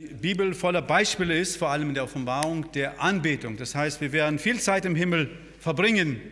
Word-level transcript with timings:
Die 0.00 0.14
Bibel 0.14 0.54
voller 0.54 0.80
Beispiele 0.80 1.38
ist, 1.38 1.58
vor 1.58 1.68
allem 1.68 1.90
in 1.90 1.94
der 1.94 2.04
Offenbarung, 2.04 2.72
der 2.72 3.02
Anbetung. 3.02 3.58
Das 3.58 3.74
heißt, 3.74 4.00
wir 4.00 4.12
werden 4.12 4.38
viel 4.38 4.58
Zeit 4.58 4.86
im 4.86 4.94
Himmel 4.94 5.28
verbringen, 5.58 6.22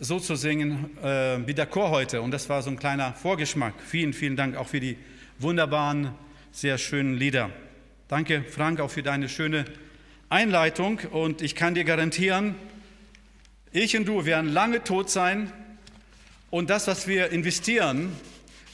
so 0.00 0.18
zu 0.18 0.36
singen 0.36 0.96
äh, 1.02 1.46
wie 1.46 1.52
der 1.52 1.66
Chor 1.66 1.90
heute. 1.90 2.22
Und 2.22 2.30
das 2.30 2.48
war 2.48 2.62
so 2.62 2.70
ein 2.70 2.78
kleiner 2.78 3.12
Vorgeschmack. 3.12 3.74
Vielen, 3.86 4.14
vielen 4.14 4.36
Dank 4.36 4.56
auch 4.56 4.68
für 4.68 4.80
die 4.80 4.96
wunderbaren, 5.38 6.12
sehr 6.50 6.78
schönen 6.78 7.18
Lieder. 7.18 7.50
Danke, 8.08 8.42
Frank, 8.42 8.80
auch 8.80 8.90
für 8.90 9.02
deine 9.02 9.28
schöne 9.28 9.66
Einleitung. 10.30 11.00
Und 11.10 11.42
ich 11.42 11.54
kann 11.54 11.74
dir 11.74 11.84
garantieren, 11.84 12.54
ich 13.70 13.98
und 13.98 14.08
du 14.08 14.24
werden 14.24 14.50
lange 14.50 14.82
tot 14.82 15.10
sein. 15.10 15.52
Und 16.48 16.70
das, 16.70 16.86
was 16.86 17.06
wir 17.06 17.32
investieren, 17.32 18.14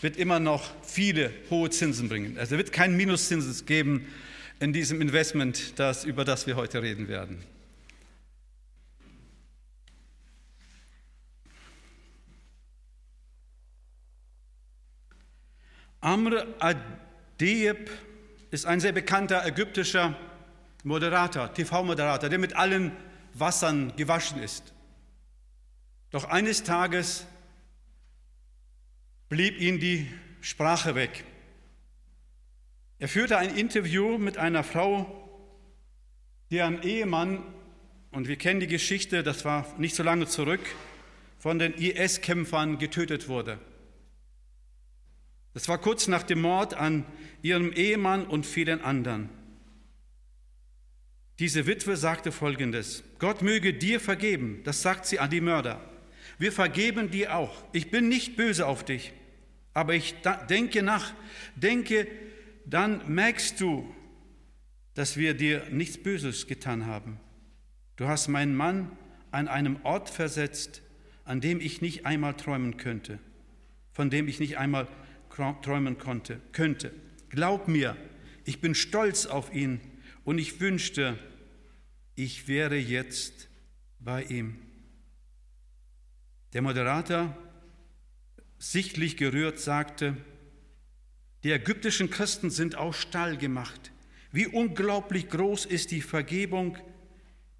wird 0.00 0.16
immer 0.16 0.40
noch 0.40 0.70
viele 0.82 1.32
hohe 1.50 1.70
Zinsen 1.70 2.08
bringen. 2.08 2.38
Also 2.38 2.56
wird 2.56 2.72
kein 2.72 2.96
Minuszinsen 2.96 3.66
geben 3.66 4.06
in 4.58 4.72
diesem 4.72 5.00
Investment, 5.00 5.78
das, 5.78 6.04
über 6.04 6.24
das 6.24 6.46
wir 6.46 6.56
heute 6.56 6.82
reden 6.82 7.08
werden. 7.08 7.42
Amr 16.02 16.46
Adeyeb 16.58 17.90
ist 18.50 18.64
ein 18.64 18.80
sehr 18.80 18.92
bekannter 18.92 19.44
ägyptischer 19.46 20.16
Moderator, 20.82 21.52
TV-Moderator, 21.52 22.30
der 22.30 22.38
mit 22.38 22.56
allen 22.56 22.92
Wassern 23.34 23.92
gewaschen 23.96 24.42
ist. 24.42 24.72
Doch 26.10 26.24
eines 26.24 26.62
Tages 26.62 27.26
blieb 29.30 29.60
ihm 29.60 29.78
die 29.78 30.08
Sprache 30.40 30.96
weg. 30.96 31.24
Er 32.98 33.08
führte 33.08 33.38
ein 33.38 33.56
Interview 33.56 34.18
mit 34.18 34.36
einer 34.36 34.64
Frau, 34.64 35.06
deren 36.50 36.82
Ehemann, 36.82 37.42
und 38.10 38.26
wir 38.26 38.34
kennen 38.34 38.58
die 38.58 38.66
Geschichte, 38.66 39.22
das 39.22 39.44
war 39.44 39.72
nicht 39.78 39.94
so 39.94 40.02
lange 40.02 40.26
zurück, 40.26 40.60
von 41.38 41.60
den 41.60 41.74
IS-Kämpfern 41.74 42.78
getötet 42.78 43.28
wurde. 43.28 43.60
Das 45.54 45.68
war 45.68 45.78
kurz 45.78 46.08
nach 46.08 46.24
dem 46.24 46.40
Mord 46.40 46.74
an 46.74 47.06
ihrem 47.40 47.72
Ehemann 47.72 48.26
und 48.26 48.46
vielen 48.46 48.80
anderen. 48.82 49.28
Diese 51.38 51.66
Witwe 51.66 51.96
sagte 51.96 52.32
folgendes, 52.32 53.04
Gott 53.20 53.42
möge 53.42 53.74
dir 53.74 54.00
vergeben, 54.00 54.60
das 54.64 54.82
sagt 54.82 55.06
sie 55.06 55.20
an 55.20 55.30
die 55.30 55.40
Mörder. 55.40 55.80
Wir 56.38 56.50
vergeben 56.52 57.12
dir 57.12 57.36
auch. 57.36 57.62
Ich 57.72 57.92
bin 57.92 58.08
nicht 58.08 58.36
böse 58.36 58.66
auf 58.66 58.84
dich. 58.84 59.12
Aber 59.72 59.94
ich 59.94 60.14
denke 60.48 60.82
nach, 60.82 61.12
denke, 61.54 62.06
dann 62.66 63.12
merkst 63.12 63.60
du, 63.60 63.94
dass 64.94 65.16
wir 65.16 65.34
dir 65.34 65.66
nichts 65.70 66.02
Böses 66.02 66.46
getan 66.46 66.86
haben. 66.86 67.20
Du 67.96 68.08
hast 68.08 68.28
meinen 68.28 68.54
Mann 68.54 68.96
an 69.30 69.48
einem 69.48 69.78
Ort 69.84 70.10
versetzt, 70.10 70.82
an 71.24 71.40
dem 71.40 71.60
ich 71.60 71.80
nicht 71.80 72.06
einmal 72.06 72.34
träumen 72.34 72.76
könnte, 72.76 73.18
von 73.92 74.10
dem 74.10 74.26
ich 74.26 74.40
nicht 74.40 74.58
einmal 74.58 74.88
träumen 75.62 75.98
konnte, 75.98 76.40
könnte. 76.52 76.92
Glaub 77.28 77.68
mir, 77.68 77.96
ich 78.44 78.60
bin 78.60 78.74
stolz 78.74 79.26
auf 79.26 79.54
ihn 79.54 79.80
und 80.24 80.38
ich 80.38 80.60
wünschte, 80.60 81.18
ich 82.16 82.48
wäre 82.48 82.76
jetzt 82.76 83.48
bei 84.00 84.24
ihm. 84.24 84.56
Der 86.52 86.62
Moderator 86.62 87.36
sichtlich 88.60 89.16
gerührt, 89.16 89.58
sagte, 89.58 90.16
die 91.42 91.50
ägyptischen 91.50 92.10
Christen 92.10 92.50
sind 92.50 92.76
aus 92.76 92.96
Stall 92.96 93.36
gemacht. 93.36 93.90
Wie 94.30 94.46
unglaublich 94.46 95.28
groß 95.28 95.64
ist 95.64 95.90
die 95.90 96.02
Vergebung, 96.02 96.78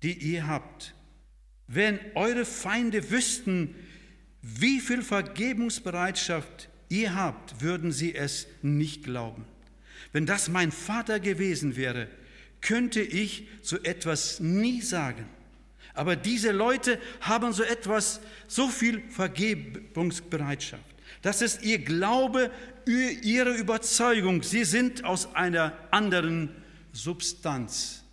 die 0.02 0.12
ihr 0.12 0.46
habt. 0.46 0.94
Wenn 1.66 1.98
eure 2.14 2.44
Feinde 2.44 3.10
wüssten, 3.10 3.74
wie 4.42 4.80
viel 4.80 5.02
Vergebungsbereitschaft 5.02 6.68
ihr 6.88 7.14
habt, 7.14 7.62
würden 7.62 7.92
sie 7.92 8.14
es 8.14 8.46
nicht 8.62 9.02
glauben. 9.02 9.44
Wenn 10.12 10.26
das 10.26 10.48
mein 10.48 10.70
Vater 10.70 11.18
gewesen 11.18 11.76
wäre, 11.76 12.08
könnte 12.60 13.00
ich 13.00 13.48
so 13.62 13.78
etwas 13.82 14.40
nie 14.40 14.82
sagen. 14.82 15.26
Aber 15.94 16.16
diese 16.16 16.52
Leute 16.52 17.00
haben 17.20 17.52
so 17.52 17.62
etwas, 17.62 18.20
so 18.46 18.68
viel 18.68 19.02
Vergebungsbereitschaft. 19.10 20.84
Das 21.22 21.42
ist 21.42 21.62
ihr 21.62 21.78
Glaube, 21.78 22.50
ihre 22.86 23.54
Überzeugung. 23.54 24.42
Sie 24.42 24.64
sind 24.64 25.04
aus 25.04 25.34
einer 25.34 25.76
anderen 25.90 26.54
Substanz 26.92 28.04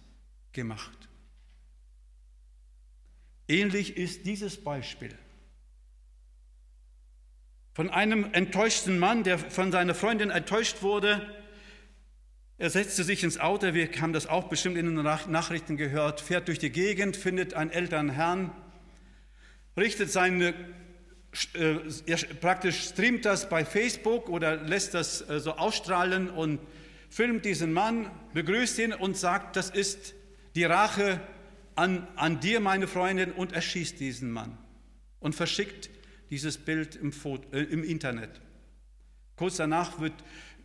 gemacht. 0.51 0.97
Ähnlich 3.47 3.95
ist 3.95 4.25
dieses 4.25 4.61
Beispiel 4.61 5.17
von 7.73 7.91
einem 7.91 8.33
enttäuschten 8.33 8.97
Mann, 8.97 9.23
der 9.23 9.38
von 9.38 9.71
seiner 9.71 9.94
Freundin 9.94 10.31
enttäuscht 10.31 10.81
wurde. 10.81 11.37
Er 12.59 12.72
setzte 12.72 13.03
sich 13.03 13.23
ins 13.23 13.38
Auto, 13.40 13.75
wir 13.75 13.88
haben 14.01 14.13
das 14.13 14.25
auch 14.25 14.45
bestimmt 14.45 14.78
in 14.78 14.88
den 14.88 15.03
Nachrichten 15.03 15.78
gehört, 15.78 16.22
fährt 16.22 16.47
durch 16.47 16.57
die 16.57 16.72
Gegend, 16.72 17.16
findet 17.16 17.53
einen 17.53 17.69
älteren 17.69 18.09
Herrn, 18.09 18.51
richtet 19.78 20.12
seine 20.12 20.56
äh, 21.53 21.75
praktisch 22.41 22.90
streamt 22.90 23.25
das 23.25 23.47
bei 23.47 23.63
Facebook 23.63 24.28
oder 24.28 24.57
lässt 24.57 24.95
das 24.95 25.29
äh, 25.29 25.40
so 25.40 25.51
ausstrahlen 25.51 26.31
und 26.31 26.59
filmt 27.09 27.45
diesen 27.45 27.73
Mann, 27.73 28.09
begrüßt 28.34 28.79
ihn 28.79 28.94
und 28.94 29.16
sagt, 29.18 29.56
das 29.56 29.69
ist 29.69 30.16
die 30.56 30.63
Rache 30.63 31.22
an, 31.75 32.07
an 32.16 32.39
dir, 32.39 32.59
meine 32.59 32.88
Freundin, 32.88 33.34
und 33.34 33.51
erschießt 33.51 34.00
diesen 34.00 34.31
Mann 34.31 34.57
und 35.19 35.35
verschickt 35.35 35.91
dieses 36.31 36.57
Bild 36.57 36.95
im, 36.95 37.12
Foto, 37.12 37.47
äh, 37.56 37.62
im 37.62 37.84
Internet. 37.84 38.41
Kurz 39.35 39.57
danach 39.57 40.00
wird, 40.00 40.13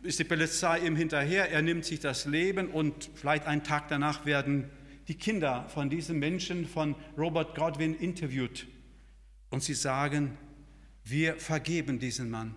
ist 0.03 0.19
die 0.19 0.23
Polizei 0.25 0.79
ihm 0.79 0.95
hinterher, 0.95 1.49
er 1.51 1.61
nimmt 1.61 1.85
sich 1.85 1.99
das 1.99 2.25
Leben 2.25 2.69
und 2.69 3.09
vielleicht 3.15 3.45
einen 3.45 3.63
Tag 3.63 3.87
danach 3.87 4.25
werden 4.25 4.69
die 5.07 5.15
Kinder 5.15 5.67
von 5.69 5.89
diesem 5.89 6.19
Menschen, 6.19 6.67
von 6.67 6.95
Robert 7.17 7.55
Godwin, 7.55 7.95
interviewt. 7.95 8.67
Und 9.49 9.63
sie 9.63 9.73
sagen, 9.73 10.37
wir 11.03 11.37
vergeben 11.37 11.99
diesen 11.99 12.29
Mann. 12.29 12.55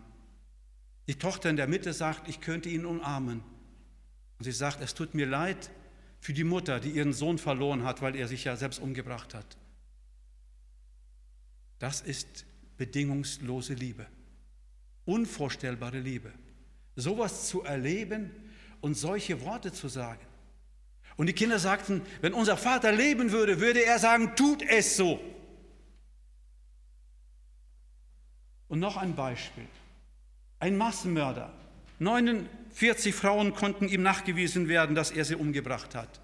Die 1.09 1.17
Tochter 1.17 1.51
in 1.51 1.57
der 1.57 1.67
Mitte 1.67 1.93
sagt, 1.93 2.29
ich 2.29 2.41
könnte 2.41 2.69
ihn 2.69 2.85
umarmen. 2.85 3.43
Und 4.39 4.45
sie 4.45 4.53
sagt, 4.53 4.81
es 4.81 4.95
tut 4.95 5.15
mir 5.15 5.27
leid 5.27 5.71
für 6.21 6.33
die 6.33 6.45
Mutter, 6.45 6.81
die 6.81 6.91
ihren 6.91 7.13
Sohn 7.13 7.39
verloren 7.39 7.85
hat, 7.85 8.03
weil 8.03 8.17
er 8.17 8.29
sich 8.29 8.45
ja 8.45 8.57
selbst 8.57 8.81
umgebracht 8.81 9.35
hat. 9.35 9.57
Das 11.79 12.01
ist 12.01 12.45
bedingungslose 12.77 13.75
Liebe, 13.75 14.07
unvorstellbare 15.05 15.99
Liebe. 15.99 16.33
Sowas 16.97 17.47
zu 17.49 17.63
erleben 17.63 18.31
und 18.81 18.95
solche 18.95 19.43
Worte 19.43 19.73
zu 19.73 19.89
sagen. 19.89 20.27
Und 21.17 21.27
die 21.27 21.33
Kinder 21.33 21.59
sagten, 21.59 22.03
wenn 22.21 22.35
unser 22.35 22.57
Vater 22.57 22.93
leben 22.93 23.33
würde, 23.33 23.61
würde 23.61 23.85
er 23.85 23.99
sagen, 23.99 24.35
tut 24.37 24.63
es 24.63 24.97
so. 24.97 25.21
Und 28.69 28.81
noch 28.81 28.97
ein 28.97 29.15
Beispiel. 29.15 29.67
Ein 30.59 30.77
Massenmörder. 30.77 31.53
49 31.99 33.15
Frauen 33.15 33.55
konnten 33.55 33.89
ihm 33.89 34.03
nachgewiesen 34.03 34.69
werden, 34.69 34.95
dass 34.95 35.11
er 35.11 35.25
sie 35.25 35.37
umgebracht 35.37 35.95
hat. 35.95 36.21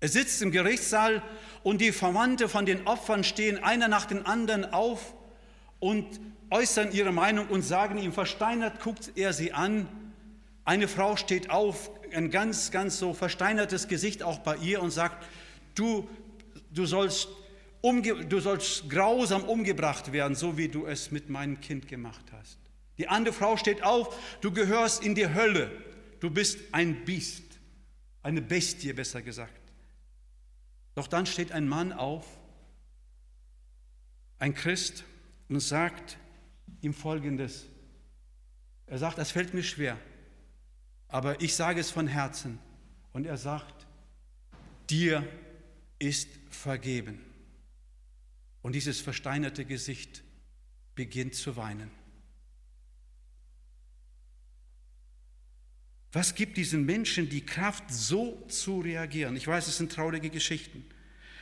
Er 0.00 0.08
sitzt 0.08 0.40
im 0.42 0.52
Gerichtssaal 0.52 1.22
und 1.62 1.80
die 1.80 1.92
Verwandte 1.92 2.48
von 2.48 2.66
den 2.66 2.86
Opfern 2.86 3.24
stehen 3.24 3.62
einer 3.62 3.88
nach 3.88 4.06
dem 4.06 4.26
anderen 4.26 4.72
auf 4.72 5.14
und 5.84 6.18
äußern 6.48 6.92
ihre 6.92 7.12
Meinung 7.12 7.48
und 7.48 7.60
sagen 7.60 7.98
ihm, 7.98 8.14
versteinert 8.14 8.80
guckt 8.80 9.12
er 9.16 9.34
sie 9.34 9.52
an. 9.52 9.86
Eine 10.64 10.88
Frau 10.88 11.16
steht 11.16 11.50
auf, 11.50 11.90
ein 12.10 12.30
ganz, 12.30 12.70
ganz 12.70 12.98
so 12.98 13.12
versteinertes 13.12 13.86
Gesicht 13.86 14.22
auch 14.22 14.38
bei 14.38 14.56
ihr 14.56 14.80
und 14.80 14.92
sagt, 14.92 15.26
du, 15.74 16.08
du 16.70 16.86
sollst 16.86 17.28
du 17.82 18.40
sollst 18.40 18.88
grausam 18.88 19.44
umgebracht 19.44 20.10
werden, 20.10 20.34
so 20.34 20.56
wie 20.56 20.68
du 20.68 20.86
es 20.86 21.10
mit 21.10 21.28
meinem 21.28 21.60
Kind 21.60 21.86
gemacht 21.86 22.24
hast. 22.32 22.56
Die 22.96 23.08
andere 23.08 23.34
Frau 23.34 23.58
steht 23.58 23.82
auf, 23.82 24.16
du 24.40 24.52
gehörst 24.52 25.04
in 25.04 25.14
die 25.14 25.28
Hölle, 25.28 25.70
du 26.20 26.30
bist 26.30 26.60
ein 26.72 27.04
Biest, 27.04 27.44
eine 28.22 28.40
Bestie 28.40 28.94
besser 28.94 29.20
gesagt. 29.20 29.60
Doch 30.94 31.08
dann 31.08 31.26
steht 31.26 31.52
ein 31.52 31.68
Mann 31.68 31.92
auf, 31.92 32.24
ein 34.38 34.54
Christ, 34.54 35.04
und 35.48 35.60
sagt 35.60 36.18
ihm 36.80 36.94
Folgendes. 36.94 37.66
Er 38.86 38.98
sagt, 38.98 39.18
das 39.18 39.30
fällt 39.30 39.54
mir 39.54 39.62
schwer, 39.62 39.98
aber 41.08 41.40
ich 41.40 41.54
sage 41.54 41.80
es 41.80 41.90
von 41.90 42.06
Herzen. 42.06 42.58
Und 43.12 43.26
er 43.26 43.36
sagt, 43.36 43.86
dir 44.90 45.26
ist 45.98 46.28
vergeben. 46.50 47.20
Und 48.62 48.74
dieses 48.74 49.00
versteinerte 49.00 49.64
Gesicht 49.64 50.22
beginnt 50.94 51.34
zu 51.34 51.56
weinen. 51.56 51.90
Was 56.12 56.34
gibt 56.34 56.56
diesen 56.56 56.86
Menschen 56.86 57.28
die 57.28 57.44
Kraft, 57.44 57.92
so 57.92 58.46
zu 58.48 58.80
reagieren? 58.80 59.36
Ich 59.36 59.46
weiß, 59.46 59.66
es 59.66 59.78
sind 59.78 59.90
traurige 59.90 60.30
Geschichten, 60.30 60.84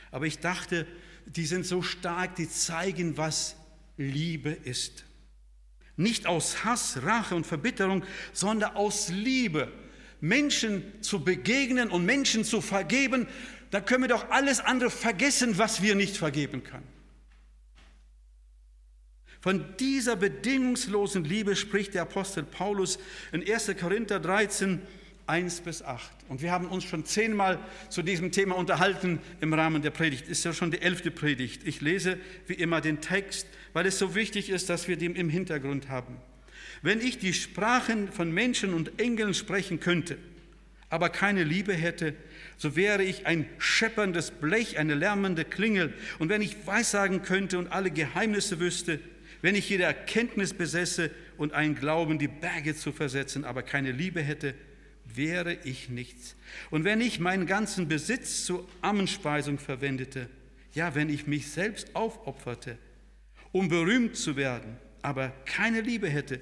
aber 0.09 0.25
ich 0.25 0.39
dachte, 0.39 0.87
die 1.27 1.45
sind 1.45 1.65
so 1.65 1.81
stark, 1.81 2.35
die 2.35 2.49
zeigen, 2.49 3.15
was 3.17 3.55
Liebe 3.97 4.49
ist. 4.49 5.05
Nicht 5.95 6.25
aus 6.25 6.63
Hass, 6.63 7.03
Rache 7.03 7.35
und 7.35 7.45
Verbitterung, 7.45 8.03
sondern 8.31 8.75
aus 8.75 9.09
Liebe. 9.09 9.71
Menschen 10.21 11.01
zu 11.01 11.23
begegnen 11.23 11.89
und 11.89 12.05
Menschen 12.05 12.45
zu 12.45 12.61
vergeben, 12.61 13.27
da 13.71 13.81
können 13.81 14.03
wir 14.03 14.07
doch 14.07 14.29
alles 14.29 14.59
andere 14.59 14.89
vergessen, 14.89 15.57
was 15.57 15.81
wir 15.81 15.95
nicht 15.95 16.15
vergeben 16.15 16.63
können. 16.63 16.87
Von 19.41 19.75
dieser 19.77 20.15
bedingungslosen 20.15 21.25
Liebe 21.25 21.57
spricht 21.57 21.95
der 21.95 22.03
Apostel 22.03 22.43
Paulus 22.43 22.97
in 23.33 23.45
1. 23.45 23.75
Korinther 23.77 24.21
13, 24.21 24.81
1 25.27 25.61
bis 25.61 25.81
8. 25.81 26.11
Und 26.29 26.41
wir 26.41 26.51
haben 26.51 26.67
uns 26.67 26.83
schon 26.83 27.05
zehnmal 27.05 27.59
zu 27.89 28.01
diesem 28.01 28.31
Thema 28.31 28.55
unterhalten 28.55 29.19
im 29.41 29.53
Rahmen 29.53 29.81
der 29.81 29.91
Predigt. 29.91 30.27
Ist 30.27 30.43
ja 30.43 30.53
schon 30.53 30.71
die 30.71 30.81
elfte 30.81 31.11
Predigt. 31.11 31.65
Ich 31.65 31.81
lese 31.81 32.17
wie 32.47 32.53
immer 32.53 32.81
den 32.81 33.01
Text, 33.01 33.47
weil 33.73 33.85
es 33.85 33.99
so 33.99 34.15
wichtig 34.15 34.49
ist, 34.49 34.69
dass 34.69 34.87
wir 34.87 34.97
den 34.97 35.15
im 35.15 35.29
Hintergrund 35.29 35.89
haben. 35.89 36.17
Wenn 36.81 36.99
ich 36.99 37.17
die 37.17 37.33
Sprachen 37.33 38.11
von 38.11 38.31
Menschen 38.31 38.73
und 38.73 38.99
Engeln 38.99 39.33
sprechen 39.33 39.79
könnte, 39.79 40.17
aber 40.89 41.09
keine 41.09 41.43
Liebe 41.43 41.73
hätte, 41.73 42.13
so 42.57 42.75
wäre 42.75 43.03
ich 43.03 43.25
ein 43.25 43.45
schepperndes 43.57 44.31
Blech, 44.31 44.77
eine 44.77 44.93
lärmende 44.93 45.45
Klingel. 45.45 45.93
Und 46.19 46.29
wenn 46.29 46.41
ich 46.41 46.67
weissagen 46.67 47.23
könnte 47.23 47.57
und 47.57 47.71
alle 47.71 47.89
Geheimnisse 47.89 48.59
wüsste, 48.59 48.99
wenn 49.41 49.55
ich 49.55 49.69
jede 49.69 49.83
Erkenntnis 49.83 50.53
besäße 50.53 51.09
und 51.37 51.53
einen 51.53 51.75
Glauben, 51.75 52.19
die 52.19 52.27
Berge 52.27 52.75
zu 52.75 52.91
versetzen, 52.91 53.43
aber 53.43 53.63
keine 53.63 53.91
Liebe 53.91 54.21
hätte, 54.21 54.53
wäre 55.05 55.53
ich 55.63 55.89
nichts. 55.89 56.35
Und 56.69 56.83
wenn 56.83 57.01
ich 57.01 57.19
meinen 57.19 57.45
ganzen 57.45 57.87
Besitz 57.87 58.45
zur 58.45 58.67
Ammenspeisung 58.81 59.59
verwendete, 59.59 60.29
ja, 60.73 60.95
wenn 60.95 61.09
ich 61.09 61.27
mich 61.27 61.51
selbst 61.51 61.95
aufopferte, 61.95 62.77
um 63.51 63.69
berühmt 63.69 64.15
zu 64.15 64.35
werden, 64.35 64.77
aber 65.01 65.29
keine 65.45 65.81
Liebe 65.81 66.09
hätte, 66.09 66.39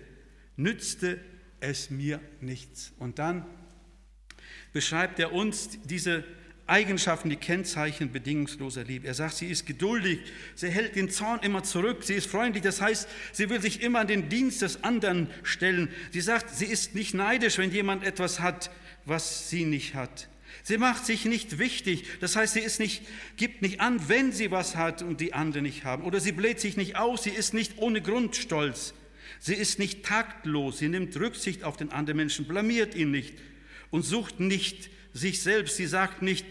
nützte 0.55 1.19
es 1.59 1.89
mir 1.89 2.19
nichts. 2.39 2.93
Und 2.97 3.19
dann 3.19 3.45
beschreibt 4.73 5.19
er 5.19 5.33
uns 5.33 5.79
diese 5.83 6.23
Eigenschaften, 6.71 7.29
die 7.29 7.35
Kennzeichen 7.35 8.11
bedingungsloser 8.11 8.85
Liebe. 8.85 9.05
Er 9.05 9.13
sagt, 9.13 9.35
sie 9.35 9.47
ist 9.47 9.65
geduldig, 9.65 10.19
sie 10.55 10.69
hält 10.69 10.95
den 10.95 11.09
Zorn 11.09 11.41
immer 11.43 11.63
zurück, 11.63 12.03
sie 12.03 12.13
ist 12.13 12.27
freundlich, 12.27 12.63
das 12.63 12.81
heißt, 12.81 13.09
sie 13.33 13.49
will 13.49 13.61
sich 13.61 13.81
immer 13.81 13.99
an 13.99 14.07
den 14.07 14.29
Dienst 14.29 14.61
des 14.61 14.83
anderen 14.83 15.29
stellen. 15.43 15.89
Sie 16.11 16.21
sagt, 16.21 16.49
sie 16.49 16.65
ist 16.65 16.95
nicht 16.95 17.13
neidisch, 17.13 17.57
wenn 17.57 17.71
jemand 17.71 18.05
etwas 18.05 18.39
hat, 18.39 18.71
was 19.05 19.49
sie 19.49 19.65
nicht 19.65 19.95
hat. 19.95 20.29
Sie 20.63 20.77
macht 20.77 21.05
sich 21.05 21.25
nicht 21.25 21.59
wichtig, 21.59 22.05
das 22.21 22.35
heißt, 22.35 22.53
sie 22.53 22.61
ist 22.61 22.79
nicht, 22.79 23.03
gibt 23.35 23.61
nicht 23.61 23.81
an, 23.81 24.07
wenn 24.07 24.31
sie 24.31 24.51
was 24.51 24.75
hat 24.75 25.01
und 25.01 25.19
die 25.19 25.33
anderen 25.33 25.63
nicht 25.63 25.83
haben. 25.83 26.03
Oder 26.03 26.19
sie 26.19 26.31
bläht 26.31 26.61
sich 26.61 26.77
nicht 26.77 26.95
aus, 26.95 27.23
sie 27.23 27.31
ist 27.31 27.53
nicht 27.53 27.79
ohne 27.79 28.01
Grund 28.01 28.35
stolz. 28.35 28.93
Sie 29.39 29.55
ist 29.55 29.79
nicht 29.79 30.05
taktlos, 30.05 30.77
sie 30.77 30.87
nimmt 30.87 31.17
Rücksicht 31.17 31.63
auf 31.63 31.75
den 31.75 31.91
anderen 31.91 32.17
Menschen, 32.17 32.45
blamiert 32.45 32.95
ihn 32.95 33.11
nicht 33.11 33.33
und 33.89 34.03
sucht 34.03 34.39
nicht 34.39 34.89
sich 35.13 35.41
selbst. 35.41 35.77
Sie 35.77 35.85
sagt 35.85 36.21
nicht, 36.21 36.45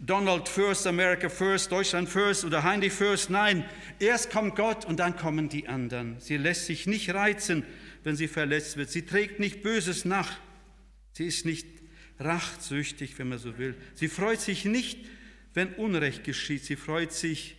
Donald 0.00 0.48
first, 0.48 0.86
America 0.86 1.28
first, 1.28 1.70
Deutschland 1.70 2.08
first 2.08 2.44
oder 2.44 2.62
Heinrich 2.62 2.92
first. 2.92 3.28
Nein, 3.28 3.64
erst 3.98 4.30
kommt 4.30 4.56
Gott 4.56 4.86
und 4.86 4.98
dann 4.98 5.16
kommen 5.16 5.50
die 5.50 5.68
anderen. 5.68 6.18
Sie 6.20 6.38
lässt 6.38 6.66
sich 6.66 6.86
nicht 6.86 7.12
reizen, 7.12 7.64
wenn 8.02 8.16
sie 8.16 8.28
verletzt 8.28 8.78
wird. 8.78 8.90
Sie 8.90 9.02
trägt 9.02 9.40
nicht 9.40 9.62
Böses 9.62 10.06
nach. 10.06 10.38
Sie 11.12 11.26
ist 11.26 11.44
nicht 11.44 11.66
rachsüchtig, 12.18 13.18
wenn 13.18 13.28
man 13.28 13.38
so 13.38 13.58
will. 13.58 13.74
Sie 13.94 14.08
freut 14.08 14.40
sich 14.40 14.64
nicht, 14.64 14.98
wenn 15.52 15.74
Unrecht 15.74 16.24
geschieht. 16.24 16.64
Sie 16.64 16.76
freut 16.76 17.12
sich, 17.12 17.56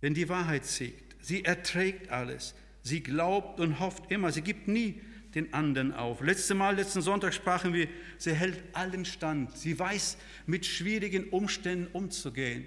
wenn 0.00 0.14
die 0.14 0.28
Wahrheit 0.28 0.64
siegt. 0.66 1.16
Sie 1.24 1.44
erträgt 1.44 2.10
alles. 2.10 2.54
Sie 2.82 3.02
glaubt 3.02 3.58
und 3.58 3.80
hofft 3.80 4.10
immer. 4.10 4.30
Sie 4.30 4.42
gibt 4.42 4.68
nie 4.68 5.00
den 5.34 5.52
anderen 5.52 5.92
auf. 5.92 6.20
Letztes 6.20 6.56
Mal, 6.56 6.76
letzten 6.76 7.02
Sonntag 7.02 7.34
sprachen 7.34 7.74
wir, 7.74 7.88
sie 8.18 8.34
hält 8.34 8.62
allen 8.72 9.04
stand. 9.04 9.56
Sie 9.56 9.78
weiß, 9.78 10.16
mit 10.46 10.66
schwierigen 10.66 11.28
Umständen 11.30 11.88
umzugehen. 11.92 12.66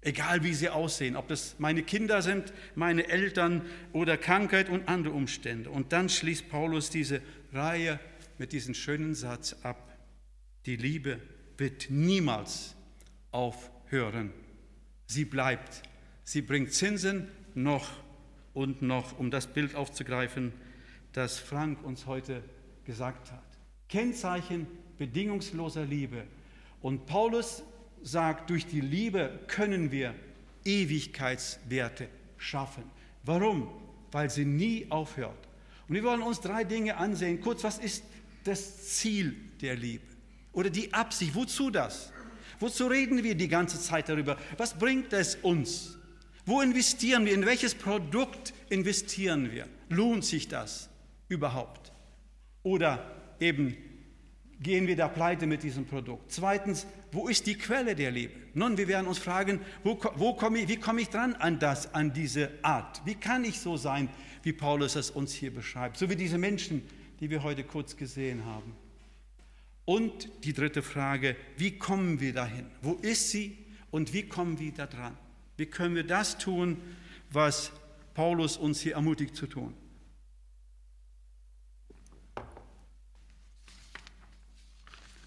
Egal 0.00 0.44
wie 0.44 0.52
sie 0.52 0.68
aussehen, 0.68 1.16
ob 1.16 1.28
das 1.28 1.56
meine 1.58 1.82
Kinder 1.82 2.20
sind, 2.20 2.52
meine 2.74 3.08
Eltern 3.08 3.62
oder 3.92 4.18
Krankheit 4.18 4.68
und 4.68 4.86
andere 4.86 5.14
Umstände. 5.14 5.70
Und 5.70 5.92
dann 5.92 6.10
schließt 6.10 6.50
Paulus 6.50 6.90
diese 6.90 7.22
Reihe 7.52 7.98
mit 8.36 8.52
diesem 8.52 8.74
schönen 8.74 9.14
Satz 9.14 9.56
ab. 9.62 9.96
Die 10.66 10.76
Liebe 10.76 11.20
wird 11.56 11.86
niemals 11.88 12.74
aufhören. 13.30 14.32
Sie 15.06 15.24
bleibt. 15.24 15.82
Sie 16.22 16.42
bringt 16.42 16.72
Zinsen 16.72 17.28
noch 17.54 17.88
und 18.52 18.82
noch, 18.82 19.18
um 19.18 19.30
das 19.30 19.46
Bild 19.46 19.74
aufzugreifen, 19.74 20.52
das 21.14 21.38
Frank 21.38 21.82
uns 21.84 22.06
heute 22.06 22.42
gesagt 22.84 23.32
hat. 23.32 23.42
Kennzeichen 23.88 24.66
bedingungsloser 24.98 25.84
Liebe. 25.84 26.24
Und 26.82 27.06
Paulus 27.06 27.62
sagt, 28.02 28.50
durch 28.50 28.66
die 28.66 28.80
Liebe 28.80 29.40
können 29.46 29.90
wir 29.90 30.14
Ewigkeitswerte 30.64 32.08
schaffen. 32.36 32.84
Warum? 33.22 33.68
Weil 34.10 34.28
sie 34.28 34.44
nie 34.44 34.86
aufhört. 34.90 35.48
Und 35.88 35.94
wir 35.94 36.02
wollen 36.02 36.22
uns 36.22 36.40
drei 36.40 36.64
Dinge 36.64 36.96
ansehen. 36.96 37.40
Kurz, 37.40 37.62
was 37.64 37.78
ist 37.78 38.04
das 38.42 38.88
Ziel 38.88 39.36
der 39.60 39.76
Liebe? 39.76 40.04
Oder 40.52 40.68
die 40.68 40.92
Absicht? 40.92 41.34
Wozu 41.34 41.70
das? 41.70 42.12
Wozu 42.58 42.86
reden 42.86 43.22
wir 43.22 43.34
die 43.34 43.48
ganze 43.48 43.80
Zeit 43.80 44.08
darüber? 44.08 44.36
Was 44.56 44.74
bringt 44.74 45.12
es 45.12 45.36
uns? 45.36 45.96
Wo 46.44 46.60
investieren 46.60 47.24
wir? 47.24 47.34
In 47.34 47.46
welches 47.46 47.74
Produkt 47.74 48.52
investieren 48.68 49.52
wir? 49.52 49.68
Lohnt 49.88 50.24
sich 50.24 50.48
das? 50.48 50.90
Überhaupt? 51.28 51.92
Oder 52.62 53.36
eben 53.40 53.76
gehen 54.60 54.86
wir 54.86 54.96
da 54.96 55.08
pleite 55.08 55.46
mit 55.46 55.62
diesem 55.62 55.86
Produkt? 55.86 56.32
Zweitens, 56.32 56.86
wo 57.12 57.28
ist 57.28 57.46
die 57.46 57.56
Quelle 57.56 57.94
der 57.94 58.10
Liebe? 58.10 58.34
Nun, 58.54 58.76
wir 58.76 58.88
werden 58.88 59.06
uns 59.06 59.18
fragen, 59.18 59.60
wo, 59.82 60.00
wo 60.16 60.34
komme 60.34 60.60
ich, 60.60 60.68
wie 60.68 60.76
komme 60.76 61.00
ich 61.00 61.08
dran 61.08 61.34
an 61.34 61.58
das, 61.58 61.94
an 61.94 62.12
diese 62.12 62.50
Art? 62.62 63.02
Wie 63.04 63.14
kann 63.14 63.44
ich 63.44 63.60
so 63.60 63.76
sein, 63.76 64.08
wie 64.42 64.52
Paulus 64.52 64.96
es 64.96 65.10
uns 65.10 65.32
hier 65.32 65.52
beschreibt? 65.52 65.96
So 65.96 66.08
wie 66.10 66.16
diese 66.16 66.38
Menschen, 66.38 66.82
die 67.20 67.30
wir 67.30 67.42
heute 67.42 67.64
kurz 67.64 67.96
gesehen 67.96 68.44
haben. 68.44 68.74
Und 69.84 70.30
die 70.44 70.54
dritte 70.54 70.82
Frage, 70.82 71.36
wie 71.56 71.78
kommen 71.78 72.20
wir 72.20 72.32
dahin? 72.32 72.66
Wo 72.80 72.94
ist 72.94 73.30
sie 73.30 73.58
und 73.90 74.12
wie 74.14 74.22
kommen 74.22 74.58
wir 74.58 74.72
da 74.72 74.86
dran? 74.86 75.16
Wie 75.56 75.66
können 75.66 75.94
wir 75.94 76.04
das 76.04 76.38
tun, 76.38 76.80
was 77.30 77.70
Paulus 78.14 78.56
uns 78.56 78.80
hier 78.80 78.94
ermutigt 78.94 79.36
zu 79.36 79.46
tun? 79.46 79.74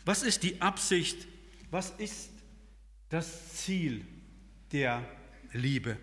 Was 0.07 0.23
ist 0.23 0.43
die 0.43 0.61
Absicht? 0.61 1.27
Was 1.69 1.93
ist 1.97 2.29
das 3.09 3.55
Ziel 3.55 4.05
der 4.71 5.03
Liebe? 5.51 5.97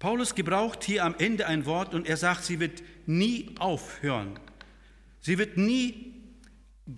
Paulus 0.00 0.34
gebraucht 0.34 0.82
hier 0.82 1.04
am 1.04 1.14
Ende 1.16 1.46
ein 1.46 1.64
Wort 1.64 1.94
und 1.94 2.08
er 2.08 2.16
sagt, 2.16 2.42
sie 2.42 2.58
wird 2.58 2.82
nie 3.06 3.54
aufhören. 3.60 4.36
Sie 5.20 5.38
wird 5.38 5.56
nie 5.56 6.24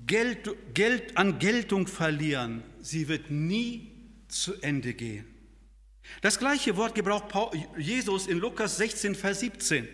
Geld, 0.07 0.49
Geld 0.73 1.19
an 1.19 1.39
Geltung 1.39 1.87
verlieren. 1.87 2.63
Sie 2.81 3.09
wird 3.09 3.31
nie 3.31 3.93
zu 4.27 4.55
Ende 4.63 4.95
gehen. 4.95 5.27
Das 6.23 6.39
gleiche 6.39 6.79
Wort 6.79 6.95
gebraucht 6.95 7.27
Jesus 7.77 8.27
in 8.27 8.39
Lukas 8.39 8.79
16, 8.79 9.17
Vers 9.17 9.41
17. 9.41 9.87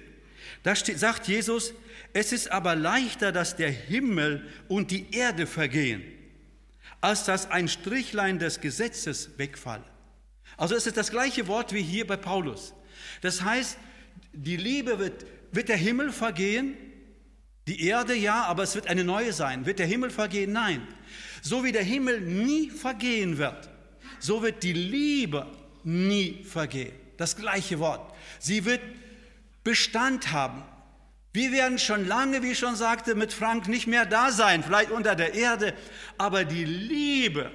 Da 0.62 0.74
steht, 0.76 0.98
sagt 0.98 1.28
Jesus, 1.28 1.74
es 2.12 2.32
ist 2.32 2.50
aber 2.50 2.74
leichter, 2.74 3.32
dass 3.32 3.56
der 3.56 3.70
Himmel 3.70 4.46
und 4.68 4.90
die 4.90 5.14
Erde 5.14 5.46
vergehen, 5.46 6.02
als 7.00 7.24
dass 7.24 7.50
ein 7.50 7.68
Strichlein 7.68 8.38
des 8.38 8.60
Gesetzes 8.60 9.38
wegfalle. 9.38 9.84
Also 10.56 10.74
es 10.74 10.86
ist 10.86 10.96
das 10.96 11.10
gleiche 11.10 11.46
Wort 11.48 11.72
wie 11.72 11.82
hier 11.82 12.06
bei 12.06 12.16
Paulus. 12.16 12.74
Das 13.20 13.42
heißt, 13.42 13.78
die 14.32 14.56
Liebe 14.56 14.98
wird, 14.98 15.24
wird 15.50 15.68
der 15.68 15.76
Himmel 15.76 16.12
vergehen, 16.12 16.76
die 17.66 17.86
Erde 17.86 18.14
ja, 18.14 18.44
aber 18.44 18.64
es 18.64 18.74
wird 18.74 18.88
eine 18.88 19.04
neue 19.04 19.32
sein. 19.32 19.66
Wird 19.66 19.78
der 19.78 19.86
Himmel 19.86 20.10
vergehen? 20.10 20.52
Nein. 20.52 20.86
So 21.42 21.64
wie 21.64 21.72
der 21.72 21.84
Himmel 21.84 22.20
nie 22.20 22.70
vergehen 22.70 23.38
wird, 23.38 23.70
so 24.18 24.42
wird 24.42 24.62
die 24.62 24.72
Liebe 24.72 25.46
nie 25.84 26.42
vergehen. 26.44 26.92
Das 27.16 27.36
gleiche 27.36 27.78
Wort. 27.78 28.14
Sie 28.38 28.64
wird 28.64 28.80
Bestand 29.64 30.32
haben. 30.32 30.62
Wir 31.32 31.52
werden 31.52 31.78
schon 31.78 32.06
lange, 32.06 32.42
wie 32.42 32.52
ich 32.52 32.58
schon 32.58 32.76
sagte, 32.76 33.14
mit 33.14 33.32
Frank 33.32 33.68
nicht 33.68 33.86
mehr 33.86 34.04
da 34.04 34.30
sein, 34.30 34.62
vielleicht 34.62 34.90
unter 34.90 35.14
der 35.14 35.34
Erde, 35.34 35.74
aber 36.18 36.44
die 36.44 36.64
Liebe, 36.64 37.50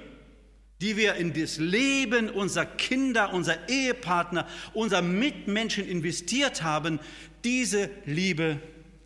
die 0.80 0.96
wir 0.96 1.14
in 1.14 1.32
das 1.32 1.58
Leben 1.58 2.28
unserer 2.28 2.66
Kinder, 2.66 3.32
unserer 3.32 3.68
Ehepartner, 3.68 4.48
unserer 4.74 5.02
Mitmenschen 5.02 5.86
investiert 5.86 6.62
haben, 6.62 6.98
diese 7.44 7.90
Liebe 8.04 8.60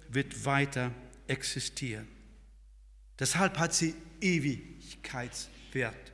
wird 0.09 0.45
weiter 0.47 0.91
existieren. 1.27 2.09
Deshalb 3.19 3.59
hat 3.59 3.75
sie 3.75 3.95
Ewigkeitswert. 4.21 6.13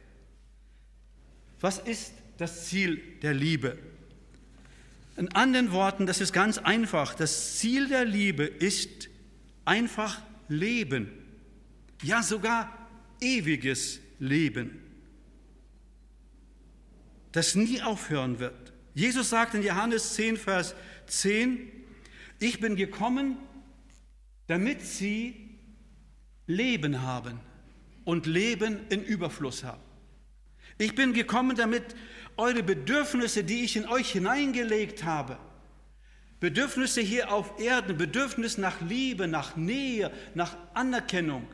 Was 1.60 1.78
ist 1.78 2.12
das 2.38 2.66
Ziel 2.66 3.00
der 3.22 3.34
Liebe? 3.34 3.78
In 5.18 5.34
anderen 5.34 5.72
Worten, 5.72 6.06
das 6.06 6.20
ist 6.20 6.32
ganz 6.32 6.58
einfach. 6.58 7.12
Das 7.12 7.58
Ziel 7.58 7.88
der 7.88 8.04
Liebe 8.04 8.44
ist 8.44 9.08
einfach 9.64 10.22
Leben. 10.48 11.10
Ja, 12.04 12.22
sogar 12.22 12.88
ewiges 13.20 13.98
Leben. 14.20 14.80
Das 17.32 17.56
nie 17.56 17.82
aufhören 17.82 18.38
wird. 18.38 18.72
Jesus 18.94 19.30
sagt 19.30 19.54
in 19.54 19.64
Johannes 19.64 20.14
10, 20.14 20.36
Vers 20.36 20.76
10, 21.08 21.68
ich 22.38 22.60
bin 22.60 22.76
gekommen, 22.76 23.38
damit 24.46 24.82
sie 24.82 25.34
Leben 26.46 27.02
haben 27.02 27.40
und 28.04 28.26
Leben 28.26 28.86
in 28.88 29.02
Überfluss 29.02 29.64
haben. 29.64 29.82
Ich 30.78 30.94
bin 30.94 31.12
gekommen, 31.12 31.56
damit 31.56 31.96
eure 32.38 32.62
Bedürfnisse, 32.62 33.44
die 33.44 33.64
ich 33.64 33.76
in 33.76 33.86
euch 33.86 34.12
hineingelegt 34.12 35.04
habe, 35.04 35.36
Bedürfnisse 36.40 37.00
hier 37.00 37.32
auf 37.32 37.58
Erden, 37.60 37.96
Bedürfnis 37.96 38.58
nach 38.58 38.80
Liebe, 38.80 39.26
nach 39.26 39.56
Nähe, 39.56 40.12
nach 40.34 40.56
Anerkennung, 40.72 41.46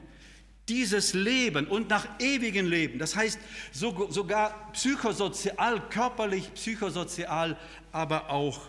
dieses 0.68 1.14
Leben 1.14 1.66
und 1.66 1.88
nach 1.88 2.06
ewigem 2.20 2.66
Leben, 2.66 2.98
das 2.98 3.16
heißt 3.16 3.38
sogar 3.72 4.72
psychosozial, 4.72 5.88
körperlich, 5.88 6.52
psychosozial, 6.54 7.58
aber 7.92 8.30
auch 8.30 8.60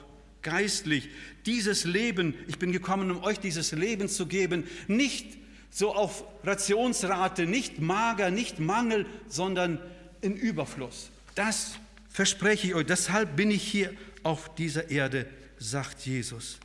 geistlich, 0.42 1.10
dieses 1.46 1.84
Leben, 1.84 2.36
ich 2.48 2.60
bin 2.60 2.72
gekommen, 2.72 3.12
um 3.12 3.24
euch 3.24 3.40
dieses 3.40 3.72
Leben 3.74 4.08
zu 4.08 4.26
geben, 4.26 4.66
nicht 4.88 5.38
so 5.70 5.94
auf 5.94 6.24
Rationsrate, 6.44 7.46
nicht 7.46 7.82
mager, 7.82 8.32
nicht 8.32 8.60
Mangel, 8.60 9.06
sondern 9.28 9.80
in 10.22 10.36
Überfluss. 10.36 11.10
Das 11.34 11.78
verspreche 12.16 12.68
ich 12.68 12.76
euch. 12.76 12.86
Deshalb 12.86 13.36
bin 13.36 13.52
ich 13.52 13.62
hier 13.62 13.92
auf 14.24 14.56
dieser 14.56 14.90
Erde, 14.90 15.26
sagt 15.58 16.06
Jesus. 16.06 16.60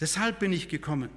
Deshalb 0.00 0.40
bin 0.40 0.52
ich 0.52 0.68
gekommen. 0.68 1.10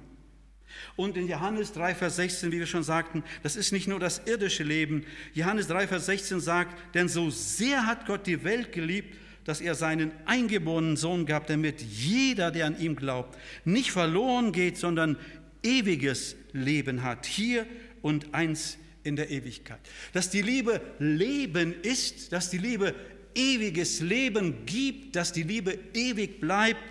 Und 0.94 1.16
in 1.16 1.26
Johannes 1.26 1.72
3, 1.72 1.96
Vers 1.96 2.14
16, 2.14 2.52
wie 2.52 2.60
wir 2.60 2.68
schon 2.68 2.84
sagten, 2.84 3.24
das 3.42 3.56
ist 3.56 3.72
nicht 3.72 3.88
nur 3.88 3.98
das 3.98 4.22
irdische 4.26 4.62
Leben. 4.62 5.04
Johannes 5.34 5.66
3, 5.66 5.88
Vers 5.88 6.06
16 6.06 6.38
sagt, 6.38 6.94
denn 6.94 7.08
so 7.08 7.30
sehr 7.30 7.84
hat 7.84 8.06
Gott 8.06 8.28
die 8.28 8.44
Welt 8.44 8.70
geliebt, 8.70 9.16
dass 9.44 9.60
er 9.60 9.74
seinen 9.74 10.12
eingeborenen 10.24 10.96
Sohn 10.96 11.26
gab, 11.26 11.48
damit 11.48 11.82
jeder, 11.82 12.52
der 12.52 12.66
an 12.66 12.78
ihm 12.78 12.94
glaubt, 12.94 13.36
nicht 13.64 13.90
verloren 13.90 14.52
geht, 14.52 14.78
sondern 14.78 15.16
ewiges 15.64 16.36
Leben 16.52 17.02
hat, 17.02 17.26
hier 17.26 17.66
und 18.02 18.34
eins 18.34 18.78
in 19.02 19.16
der 19.16 19.30
Ewigkeit. 19.30 19.80
Dass 20.12 20.30
die 20.30 20.42
Liebe 20.42 20.80
Leben 21.00 21.74
ist, 21.82 22.32
dass 22.32 22.50
die 22.50 22.58
Liebe 22.58 22.94
ewiges 23.34 24.00
Leben 24.00 24.66
gibt, 24.66 25.16
dass 25.16 25.32
die 25.32 25.42
Liebe 25.42 25.78
ewig 25.94 26.40
bleibt, 26.40 26.82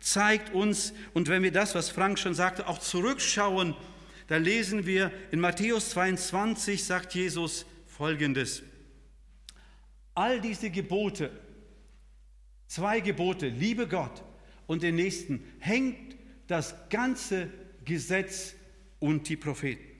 zeigt 0.00 0.54
uns, 0.54 0.92
und 1.14 1.28
wenn 1.28 1.42
wir 1.42 1.52
das, 1.52 1.74
was 1.74 1.90
Frank 1.90 2.18
schon 2.18 2.34
sagte, 2.34 2.68
auch 2.68 2.78
zurückschauen, 2.78 3.74
da 4.26 4.36
lesen 4.36 4.86
wir 4.86 5.12
in 5.30 5.40
Matthäus 5.40 5.90
22, 5.90 6.84
sagt 6.84 7.14
Jesus 7.14 7.66
folgendes. 7.86 8.62
All 10.14 10.40
diese 10.40 10.70
Gebote, 10.70 11.30
zwei 12.66 13.00
Gebote, 13.00 13.48
liebe 13.48 13.86
Gott 13.86 14.22
und 14.66 14.82
den 14.82 14.96
Nächsten, 14.96 15.44
hängt 15.58 16.16
das 16.46 16.74
ganze 16.88 17.48
Gesetz 17.84 18.54
und 19.00 19.28
die 19.28 19.36
Propheten. 19.36 19.93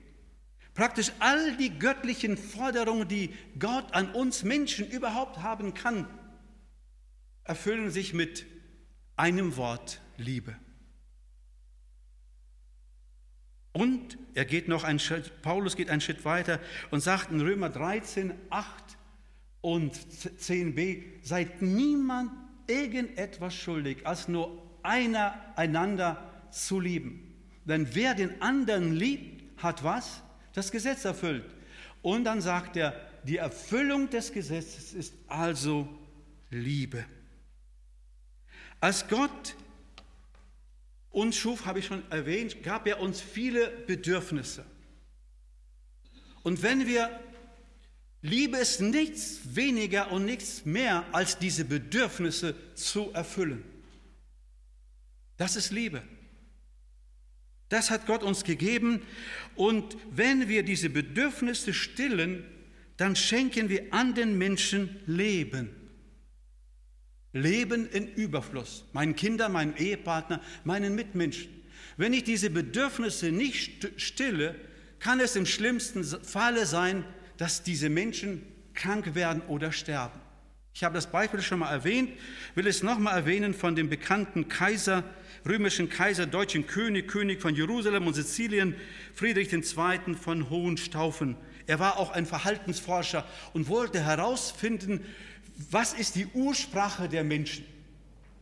Praktisch 0.75 1.11
all 1.19 1.55
die 1.55 1.79
göttlichen 1.79 2.35
Forderungen, 2.37 3.07
die 3.07 3.33
Gott 3.57 3.93
an 3.93 4.11
uns 4.11 4.43
Menschen 4.43 4.87
überhaupt 4.87 5.41
haben 5.41 5.73
kann, 5.73 6.05
erfüllen 7.45 7.89
sich 7.91 8.13
mit 8.13 8.45
einem 9.15 9.55
Wort 9.55 10.01
Liebe. 10.17 10.55
Und 13.71 14.17
er 14.33 14.45
geht 14.45 14.67
noch 14.67 14.83
einen 14.83 14.99
Schritt, 14.99 15.41
Paulus 15.41 15.77
geht 15.77 15.89
einen 15.89 16.01
Schritt 16.01 16.25
weiter 16.25 16.59
und 16.91 16.99
sagt 16.99 17.31
in 17.31 17.39
Römer 17.39 17.69
13, 17.69 18.33
8 18.49 18.97
und 19.61 19.95
10b, 19.95 21.03
seid 21.21 21.61
niemand 21.61 22.31
irgendetwas 22.67 23.55
schuldig, 23.55 24.05
als 24.05 24.27
nur 24.27 24.61
einer 24.83 25.39
einander 25.55 26.31
zu 26.51 26.79
lieben. 26.81 27.33
Denn 27.63 27.95
wer 27.95 28.13
den 28.13 28.41
anderen 28.41 28.93
liebt, 28.93 29.61
hat 29.61 29.83
was? 29.83 30.21
Das 30.55 30.71
Gesetz 30.71 31.05
erfüllt. 31.05 31.45
Und 32.01 32.23
dann 32.23 32.41
sagt 32.41 32.77
er, 32.77 32.99
die 33.23 33.37
Erfüllung 33.37 34.09
des 34.09 34.31
Gesetzes 34.31 34.93
ist 34.93 35.13
also 35.27 35.87
Liebe. 36.49 37.05
Als 38.79 39.07
Gott 39.07 39.55
uns 41.11 41.35
schuf, 41.35 41.65
habe 41.65 41.79
ich 41.79 41.85
schon 41.85 42.09
erwähnt, 42.11 42.63
gab 42.63 42.87
er 42.87 42.99
uns 42.99 43.21
viele 43.21 43.69
Bedürfnisse. 43.69 44.65
Und 46.43 46.61
wenn 46.61 46.85
wir, 46.85 47.09
Liebe 48.21 48.57
ist 48.57 48.81
nichts 48.81 49.55
weniger 49.55 50.11
und 50.11 50.25
nichts 50.25 50.65
mehr, 50.65 51.05
als 51.11 51.37
diese 51.37 51.65
Bedürfnisse 51.65 52.55
zu 52.75 53.11
erfüllen. 53.11 53.63
Das 55.37 55.55
ist 55.55 55.71
Liebe. 55.71 56.03
Das 57.69 57.89
hat 57.89 58.05
Gott 58.05 58.23
uns 58.23 58.43
gegeben. 58.43 59.01
Und 59.55 59.97
wenn 60.11 60.47
wir 60.47 60.63
diese 60.63 60.89
Bedürfnisse 60.89 61.73
stillen, 61.73 62.45
dann 62.97 63.15
schenken 63.15 63.69
wir 63.69 63.93
anderen 63.93 64.37
Menschen 64.37 64.99
Leben. 65.05 65.69
Leben 67.33 67.89
in 67.89 68.07
Überfluss. 68.07 68.85
Meinen 68.93 69.15
Kindern, 69.15 69.51
meinem 69.51 69.75
Ehepartner, 69.75 70.41
meinen 70.63 70.95
Mitmenschen. 70.95 71.49
Wenn 71.97 72.13
ich 72.13 72.23
diese 72.23 72.49
Bedürfnisse 72.49 73.31
nicht 73.31 73.89
stille, 73.97 74.55
kann 74.99 75.19
es 75.19 75.35
im 75.35 75.45
schlimmsten 75.45 76.03
Falle 76.03 76.65
sein, 76.65 77.03
dass 77.37 77.63
diese 77.63 77.89
Menschen 77.89 78.41
krank 78.73 79.15
werden 79.15 79.41
oder 79.47 79.71
sterben. 79.71 80.19
Ich 80.73 80.83
habe 80.83 80.95
das 80.95 81.07
Beispiel 81.07 81.41
schon 81.41 81.59
mal 81.59 81.71
erwähnt, 81.71 82.11
will 82.53 82.67
es 82.67 82.83
nochmal 82.83 83.17
erwähnen 83.17 83.53
von 83.53 83.75
dem 83.75 83.89
bekannten 83.89 84.49
Kaiser 84.49 85.03
römischen 85.47 85.89
Kaiser, 85.89 86.25
deutschen 86.25 86.65
König, 86.67 87.07
König 87.07 87.41
von 87.41 87.55
Jerusalem 87.55 88.07
und 88.07 88.13
Sizilien, 88.13 88.75
Friedrich 89.13 89.53
II. 89.53 90.15
von 90.19 90.49
Hohenstaufen. 90.49 91.35
Er 91.67 91.79
war 91.79 91.97
auch 91.97 92.11
ein 92.11 92.25
Verhaltensforscher 92.25 93.25
und 93.53 93.69
wollte 93.69 93.99
herausfinden, 93.99 95.05
was 95.71 95.93
ist 95.93 96.15
die 96.15 96.27
Ursprache 96.33 97.07
der 97.07 97.23
Menschen. 97.23 97.65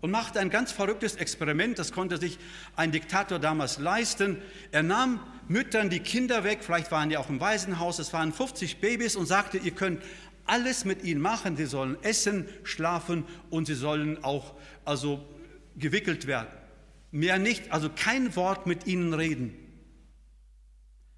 Und 0.02 0.12
machte 0.12 0.40
ein 0.40 0.50
ganz 0.50 0.74
verrücktes 0.74 1.16
Experiment, 1.16 1.80
das 1.80 1.94
konnte 1.94 2.18
sich 2.18 2.38
ein 2.76 2.92
Diktator 2.92 3.40
damals 3.40 3.80
leisten. 3.80 4.42
Er 4.72 4.84
nahm 4.84 5.22
Müttern 5.48 5.90
die 5.90 6.02
Kinder 6.02 6.44
weg, 6.44 6.60
vielleicht 6.62 6.92
waren 6.92 7.10
die 7.10 7.16
auch 7.18 7.30
im 7.30 7.40
Waisenhaus, 7.40 8.00
es 8.00 8.12
waren 8.12 8.34
50 8.34 8.82
Babys 8.82 9.16
und 9.16 9.28
sagte, 9.28 9.58
ihr 9.58 9.72
könnt 9.72 10.02
alles 10.46 10.84
mit 10.84 11.04
ihnen 11.04 11.22
machen, 11.22 11.56
sie 11.56 11.66
sollen 11.66 11.98
essen, 12.02 12.48
schlafen 12.64 13.24
und 13.50 13.66
sie 13.66 13.76
sollen 13.76 14.22
auch 14.26 14.54
also 14.84 15.26
gewickelt 15.78 16.28
werden. 16.28 16.50
Mehr 17.14 17.38
nicht, 17.38 17.72
also 17.72 17.92
kein 17.96 18.36
Wort 18.36 18.66
mit 18.66 18.88
ihnen 18.88 19.14
reden. 19.14 19.54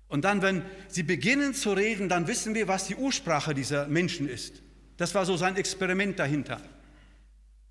Und 0.09 0.25
dann, 0.25 0.41
wenn 0.41 0.61
sie 0.89 1.03
beginnen 1.03 1.53
zu 1.53 1.71
reden, 1.71 2.09
dann 2.09 2.27
wissen 2.27 2.53
wir, 2.53 2.67
was 2.67 2.85
die 2.87 2.97
Ursprache 2.97 3.53
dieser 3.53 3.87
Menschen 3.87 4.27
ist. 4.27 4.61
Das 4.97 5.15
war 5.15 5.25
so 5.25 5.37
sein 5.37 5.55
Experiment 5.55 6.19
dahinter. 6.19 6.61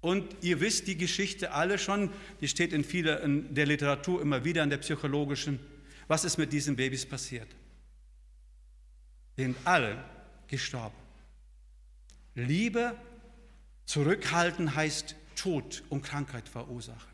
Und 0.00 0.36
ihr 0.40 0.60
wisst 0.60 0.86
die 0.86 0.96
Geschichte 0.96 1.52
alle 1.52 1.78
schon, 1.78 2.10
die 2.40 2.48
steht 2.48 2.72
in 2.72 2.82
vieler 2.82 3.20
in 3.20 3.54
der 3.54 3.66
Literatur 3.66 4.22
immer 4.22 4.42
wieder, 4.42 4.62
in 4.62 4.70
der 4.70 4.78
psychologischen. 4.78 5.60
Was 6.08 6.24
ist 6.24 6.38
mit 6.38 6.50
diesen 6.50 6.76
Babys 6.76 7.04
passiert? 7.04 7.48
Sind 9.36 9.54
alle 9.64 10.02
gestorben. 10.48 10.96
Liebe 12.34 12.96
zurückhalten 13.84 14.74
heißt 14.74 15.14
Tod 15.36 15.82
und 15.90 16.02
Krankheit 16.02 16.48
verursachen. 16.48 17.13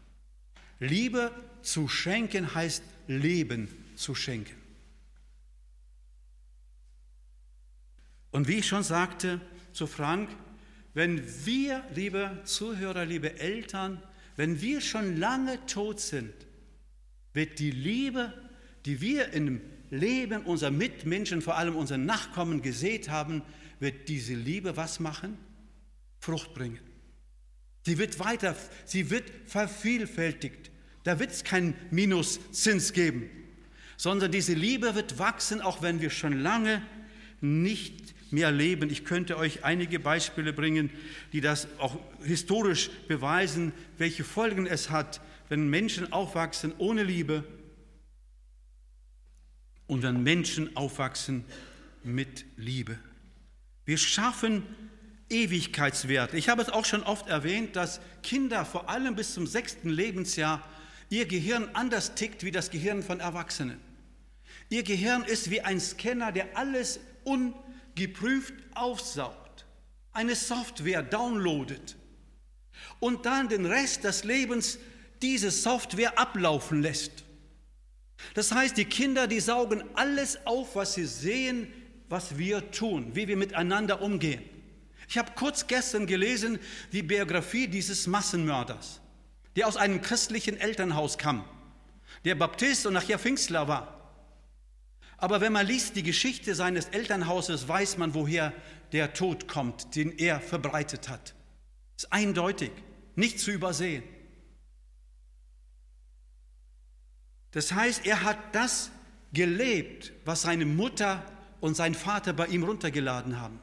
Liebe 0.81 1.31
zu 1.63 1.89
schenken 1.89 2.55
heißt 2.55 2.83
Leben 3.07 3.69
zu 3.95 4.15
schenken. 4.15 4.57
Und 8.31 8.49
wie 8.49 8.57
ich 8.57 8.67
schon 8.67 8.83
sagte 8.83 9.41
zu 9.73 9.87
Frank, 9.87 10.31
wenn 10.95 11.23
wir, 11.45 11.85
liebe 11.95 12.41
Zuhörer, 12.45 13.05
liebe 13.05 13.39
Eltern, 13.39 14.03
wenn 14.37 14.61
wir 14.61 14.81
schon 14.81 15.19
lange 15.19 15.65
tot 15.67 16.01
sind, 16.01 16.33
wird 17.33 17.59
die 17.59 17.71
Liebe, 17.71 18.33
die 18.87 19.01
wir 19.01 19.33
im 19.33 19.61
Leben 19.91 20.43
unserer 20.43 20.71
Mitmenschen, 20.71 21.43
vor 21.43 21.57
allem 21.57 21.77
unseren 21.77 22.07
Nachkommen 22.07 22.63
gesät 22.63 23.09
haben, 23.09 23.43
wird 23.81 24.09
diese 24.09 24.35
Liebe 24.35 24.77
was 24.77 25.01
machen? 25.01 25.37
Frucht 26.21 26.55
bringen. 26.55 26.79
Sie 27.85 27.99
wird 27.99 28.19
weiter, 28.19 28.57
sie 28.85 29.11
wird 29.11 29.31
vervielfältigt. 29.47 30.70
Da 31.05 31.19
wird 31.19 31.31
es 31.31 31.45
keinen 31.45 31.75
Minuszins 31.91 32.93
geben, 32.93 33.31
sondern 33.97 34.33
diese 34.33 34.55
Liebe 34.55 34.95
wird 34.95 35.19
wachsen, 35.19 35.61
auch 35.61 35.83
wenn 35.83 36.01
wir 36.01 36.11
schon 36.11 36.41
lange 36.41 36.83
nicht 37.41 38.15
mehr 38.33 38.53
leben. 38.53 38.91
Ich 38.91 39.05
könnte 39.05 39.37
euch 39.37 39.65
einige 39.65 39.99
Beispiele 39.99 40.53
bringen, 40.53 40.91
die 41.33 41.41
das 41.41 41.69
auch 41.79 41.99
historisch 42.23 42.91
beweisen, 43.09 43.73
welche 43.99 44.25
Folgen 44.25 44.67
es 44.67 44.91
hat, 44.91 45.21
wenn 45.49 45.69
Menschen 45.69 46.13
aufwachsen 46.13 46.73
ohne 46.79 47.03
Liebe 47.03 47.45
und 49.87 50.03
wenn 50.03 50.23
Menschen 50.23 50.77
aufwachsen 50.77 51.45
mit 52.05 52.45
Liebe. 52.57 52.99
Wir 53.85 53.99
schaffen 53.99 54.63
Ewigkeitswerte. 55.29 56.37
Ich 56.37 56.49
habe 56.49 56.63
es 56.63 56.69
auch 56.69 56.85
schon 56.85 57.03
oft 57.03 57.29
erwähnt, 57.29 57.75
dass 57.77 58.01
Kinder 58.23 58.65
vor 58.65 58.89
allem 58.89 59.17
bis 59.17 59.35
zum 59.35 59.47
sechsten 59.47 59.89
Lebensjahr 59.89 60.63
ihr 61.11 61.27
Gehirn 61.27 61.69
anders 61.75 62.15
tickt 62.15 62.45
wie 62.45 62.51
das 62.51 62.71
Gehirn 62.71 63.03
von 63.03 63.21
Erwachsenen. 63.21 63.81
Ihr 64.71 64.85
Gehirn 64.85 65.25
ist 65.25 65.51
wie 65.51 65.61
ein 65.61 65.81
Scanner, 65.81 66.33
der 66.33 66.57
alles 66.57 67.01
ungeprüft 67.25 68.55
aufsaugt, 68.75 69.67
eine 70.13 70.37
Software 70.37 71.03
downloadet 71.03 71.97
und 73.01 73.27
dann 73.27 73.49
den 73.49 73.67
Rest 73.67 74.05
des 74.05 74.25
Lebens 74.25 74.79
diese 75.23 75.51
Software 75.51 76.19
ablaufen 76.19 76.81
lässt. 76.81 77.25
Das 78.35 78.53
heißt, 78.53 78.77
die 78.77 78.85
Kinder, 78.85 79.27
die 79.27 79.41
saugen 79.41 79.83
alles 79.95 80.47
auf, 80.47 80.77
was 80.77 80.95
sie 80.95 81.07
sehen, 81.07 81.73
was 82.09 82.39
wir 82.39 82.71
tun, 82.71 83.15
wie 83.15 83.29
wir 83.29 83.37
miteinander 83.37 84.03
umgehen. 84.03 84.43
Ich 85.09 85.19
habe 85.19 85.33
kurz 85.35 85.67
gestern 85.67 86.07
gelesen 86.07 86.59
die 86.93 87.03
Biografie 87.03 87.67
dieses 87.67 88.07
Massenmörders, 88.07 89.01
der 89.57 89.67
aus 89.67 89.77
einem 89.77 90.01
christlichen 90.01 90.57
Elternhaus 90.57 91.19
kam, 91.19 91.45
der 92.25 92.35
Baptist 92.35 92.87
und 92.87 92.95
nachher 92.95 93.19
Pfingstler 93.19 93.69
war. 93.69 93.97
Aber 95.17 95.41
wenn 95.41 95.53
man 95.53 95.67
liest 95.67 95.97
die 95.97 96.03
Geschichte 96.03 96.55
seines 96.55 96.87
Elternhauses, 96.87 97.69
weiß 97.69 97.99
man, 97.99 98.15
woher 98.15 98.53
der 98.93 99.13
Tod 99.13 99.49
kommt, 99.49 99.95
den 99.95 100.17
er 100.19 100.41
verbreitet 100.41 101.09
hat. 101.09 101.35
Ist 101.97 102.13
eindeutig, 102.13 102.71
nicht 103.17 103.39
zu 103.39 103.51
übersehen. 103.51 104.03
Das 107.51 107.73
heißt, 107.73 108.07
er 108.07 108.23
hat 108.23 108.39
das 108.53 108.91
gelebt, 109.33 110.13
was 110.25 110.43
seine 110.43 110.65
Mutter 110.65 111.25
und 111.61 111.75
sein 111.75 111.95
Vater 111.95 112.33
bei 112.33 112.47
ihm 112.47 112.63
runtergeladen 112.63 113.41
haben. 113.41 113.61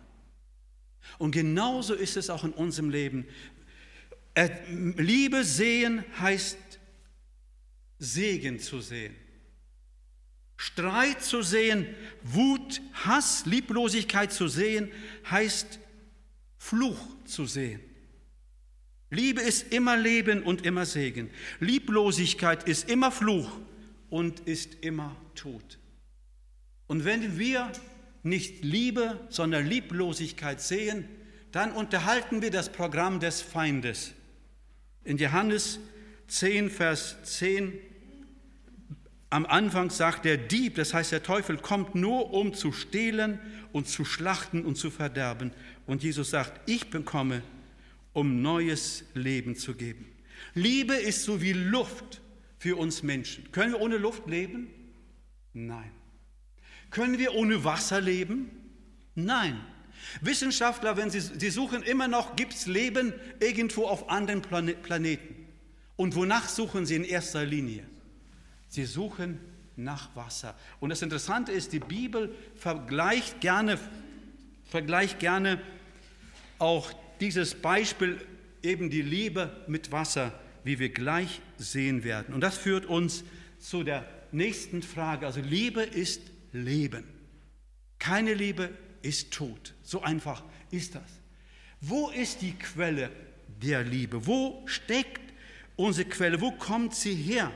Und 1.17 1.32
genauso 1.32 1.94
ist 1.94 2.17
es 2.17 2.29
auch 2.29 2.44
in 2.44 2.51
unserem 2.51 2.89
Leben. 2.89 3.25
Liebe 4.98 5.44
sehen 5.44 6.03
heißt 6.20 6.58
Segen 7.98 8.60
zu 8.60 8.82
sehen. 8.82 9.15
Streit 10.58 11.24
zu 11.24 11.41
sehen, 11.41 11.88
Wut, 12.24 12.82
Hass, 12.94 13.46
Lieblosigkeit 13.46 14.32
zu 14.32 14.48
sehen, 14.48 14.91
heißt 15.29 15.79
Fluch 16.58 17.00
zu 17.25 17.46
sehen. 17.46 17.79
Liebe 19.10 19.41
ist 19.41 19.72
immer 19.72 19.96
Leben 19.96 20.44
und 20.44 20.65
immer 20.65 20.86
Segen. 20.86 21.29
Lieblosigkeit 21.60 22.67
ist 22.67 22.89
immer 22.89 23.12
Fluch 23.12 23.50
und 24.10 24.41
ist 24.41 24.75
immer 24.82 25.15
Tod. 25.36 25.79
Und 26.88 27.06
wenn 27.06 27.38
wir 27.38 27.72
nicht 28.24 28.63
Liebe, 28.63 29.20
sondern 29.29 29.65
Lieblosigkeit 29.65 30.62
sehen, 30.62 31.08
dann 31.51 31.72
unterhalten 31.72 32.41
wir 32.41 32.51
das 32.51 32.72
Programm 32.72 33.20
des 33.20 33.41
Feindes. 33.41 34.13
In 35.07 35.15
Johannes 35.17 35.79
10, 36.27 36.69
Vers 36.69 37.15
10 37.23 37.71
am 39.29 39.45
Anfang 39.45 39.89
sagt 39.89 40.25
der 40.25 40.35
Dieb, 40.35 40.75
das 40.75 40.93
heißt 40.93 41.13
der 41.13 41.23
Teufel, 41.23 41.57
kommt 41.57 41.95
nur 41.95 42.33
um 42.33 42.53
zu 42.53 42.73
stehlen 42.73 43.39
und 43.71 43.87
zu 43.87 44.03
schlachten 44.03 44.65
und 44.65 44.75
zu 44.75 44.91
verderben. 44.91 45.53
Und 45.85 46.03
Jesus 46.03 46.31
sagt, 46.31 46.59
ich 46.69 46.89
bekomme, 46.89 47.41
um 48.11 48.41
neues 48.41 49.05
Leben 49.13 49.55
zu 49.55 49.75
geben. 49.75 50.05
Liebe 50.55 50.95
ist 50.95 51.23
so 51.23 51.41
wie 51.41 51.53
Luft 51.53 52.19
für 52.60 52.75
uns 52.75 53.01
Menschen. 53.01 53.49
Können 53.53 53.71
wir 53.71 53.79
ohne 53.79 53.97
Luft 53.97 54.27
leben? 54.27 54.67
Nein. 55.53 55.91
Können 56.89 57.17
wir 57.17 57.34
ohne 57.34 57.63
Wasser 57.63 58.01
leben? 58.01 58.51
Nein. 59.15 59.62
Wissenschaftler, 60.21 60.97
wenn 60.97 61.10
sie, 61.10 61.19
sie 61.19 61.49
suchen 61.49 61.83
immer 61.83 62.07
noch, 62.07 62.36
gibt 62.36 62.53
es 62.53 62.67
Leben 62.67 63.13
irgendwo 63.39 63.86
auf 63.86 64.10
anderen 64.10 64.41
Planeten. 64.41 65.47
Und 65.95 66.15
wonach 66.15 66.47
suchen 66.47 66.86
sie 66.86 66.95
in 66.95 67.03
erster 67.03 67.45
Linie? 67.45 67.83
Sie 68.69 68.86
suchen 68.86 69.39
nach 69.75 70.15
Wasser. 70.15 70.55
Und 70.79 70.89
das 70.89 71.01
Interessante 71.01 71.51
ist, 71.51 71.73
die 71.73 71.79
Bibel 71.79 72.33
vergleicht 72.55 73.41
gerne, 73.41 73.79
vergleicht 74.65 75.19
gerne 75.19 75.62
auch 76.60 76.91
dieses 77.19 77.55
Beispiel, 77.55 78.19
eben 78.63 78.89
die 78.89 79.01
Liebe 79.01 79.55
mit 79.67 79.91
Wasser, 79.91 80.33
wie 80.63 80.79
wir 80.79 80.89
gleich 80.89 81.41
sehen 81.57 82.03
werden. 82.03 82.33
Und 82.33 82.41
das 82.41 82.57
führt 82.57 82.86
uns 82.86 83.23
zu 83.60 83.83
der 83.83 84.05
nächsten 84.31 84.83
Frage. 84.83 85.25
Also 85.25 85.39
Liebe 85.41 85.81
ist 85.81 86.21
Leben. 86.51 87.03
Keine 87.99 88.33
Liebe 88.33 88.69
ist 89.08 89.32
Tod. 89.32 89.74
So 89.84 90.02
einfach 90.02 90.43
ist 90.70 90.96
das. 90.96 91.10
Wo 91.80 92.10
ist 92.10 92.41
die 92.41 92.54
Quelle 92.54 93.10
der 93.62 93.84
Liebe? 93.84 94.28
Wo 94.28 94.63
steckt 94.65 95.34
unsere 95.76 96.10
Quelle? 96.10 96.41
Wo 96.41 96.52
kommt 96.52 96.93
sie 96.93 97.15
her? 97.15 97.52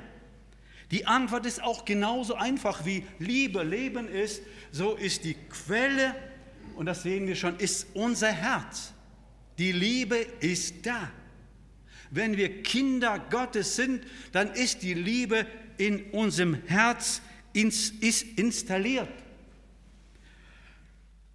Die 0.91 1.05
Antwort 1.05 1.45
ist 1.45 1.61
auch 1.61 1.85
genauso 1.85 2.35
einfach 2.35 2.85
wie 2.85 3.05
Liebe 3.19 3.63
Leben 3.63 4.07
ist, 4.07 4.41
so 4.71 4.95
ist 4.95 5.23
die 5.23 5.35
Quelle, 5.49 6.15
und 6.75 6.85
das 6.85 7.03
sehen 7.03 7.27
wir 7.27 7.35
schon, 7.35 7.57
ist 7.57 7.87
unser 7.93 8.31
Herz. 8.31 8.93
Die 9.57 9.71
Liebe 9.71 10.17
ist 10.39 10.85
da. 10.85 11.11
Wenn 12.09 12.35
wir 12.35 12.61
Kinder 12.61 13.19
Gottes 13.29 13.75
sind, 13.75 14.03
dann 14.33 14.51
ist 14.51 14.81
die 14.81 14.93
Liebe 14.93 15.47
in 15.77 16.03
unserem 16.11 16.55
Herz 16.65 17.21
installiert. 17.53 19.09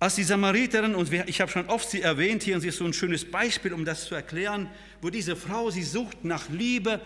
Als 0.06 0.14
die 0.14 0.22
Samariterin, 0.22 0.94
und 0.94 1.12
ich 1.12 1.40
habe 1.40 1.50
schon 1.50 1.66
oft 1.66 1.90
sie 1.90 2.00
erwähnt 2.00 2.44
hier, 2.44 2.54
und 2.54 2.60
sie 2.60 2.68
ist 2.68 2.76
so 2.76 2.84
ein 2.84 2.92
schönes 2.92 3.28
Beispiel, 3.28 3.72
um 3.72 3.84
das 3.84 4.04
zu 4.04 4.14
erklären, 4.14 4.70
wo 5.02 5.10
diese 5.10 5.34
Frau, 5.34 5.68
sie 5.72 5.82
sucht 5.82 6.24
nach 6.24 6.48
Liebe 6.48 7.00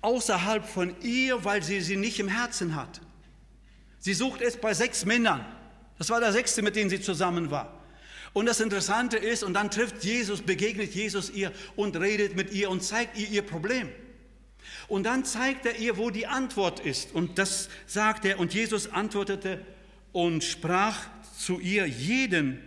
außerhalb 0.00 0.66
von 0.66 0.96
ihr, 1.02 1.44
weil 1.44 1.62
sie 1.62 1.82
sie 1.82 1.96
nicht 1.96 2.18
im 2.18 2.28
Herzen 2.28 2.76
hat. 2.76 3.02
Sie 3.98 4.14
sucht 4.14 4.40
es 4.40 4.56
bei 4.56 4.72
sechs 4.72 5.04
Männern. 5.04 5.44
Das 5.98 6.08
war 6.08 6.18
der 6.18 6.32
sechste, 6.32 6.62
mit 6.62 6.76
dem 6.76 6.88
sie 6.88 6.98
zusammen 6.98 7.50
war. 7.50 7.78
Und 8.32 8.46
das 8.46 8.60
Interessante 8.60 9.18
ist, 9.18 9.44
und 9.44 9.52
dann 9.52 9.70
trifft 9.70 10.02
Jesus, 10.02 10.40
begegnet 10.40 10.94
Jesus 10.94 11.28
ihr 11.28 11.52
und 11.76 11.94
redet 11.94 12.36
mit 12.36 12.54
ihr 12.54 12.70
und 12.70 12.82
zeigt 12.82 13.18
ihr 13.18 13.28
ihr 13.28 13.42
Problem. 13.42 13.90
Und 14.88 15.02
dann 15.02 15.26
zeigt 15.26 15.66
er 15.66 15.76
ihr, 15.76 15.98
wo 15.98 16.08
die 16.08 16.26
Antwort 16.26 16.80
ist. 16.80 17.14
Und 17.14 17.38
das 17.38 17.68
sagt 17.86 18.24
er. 18.24 18.40
Und 18.40 18.54
Jesus 18.54 18.90
antwortete 18.90 19.60
und 20.12 20.42
sprach 20.42 21.00
zu 21.38 21.60
ihr, 21.60 21.86
jeden, 21.86 22.58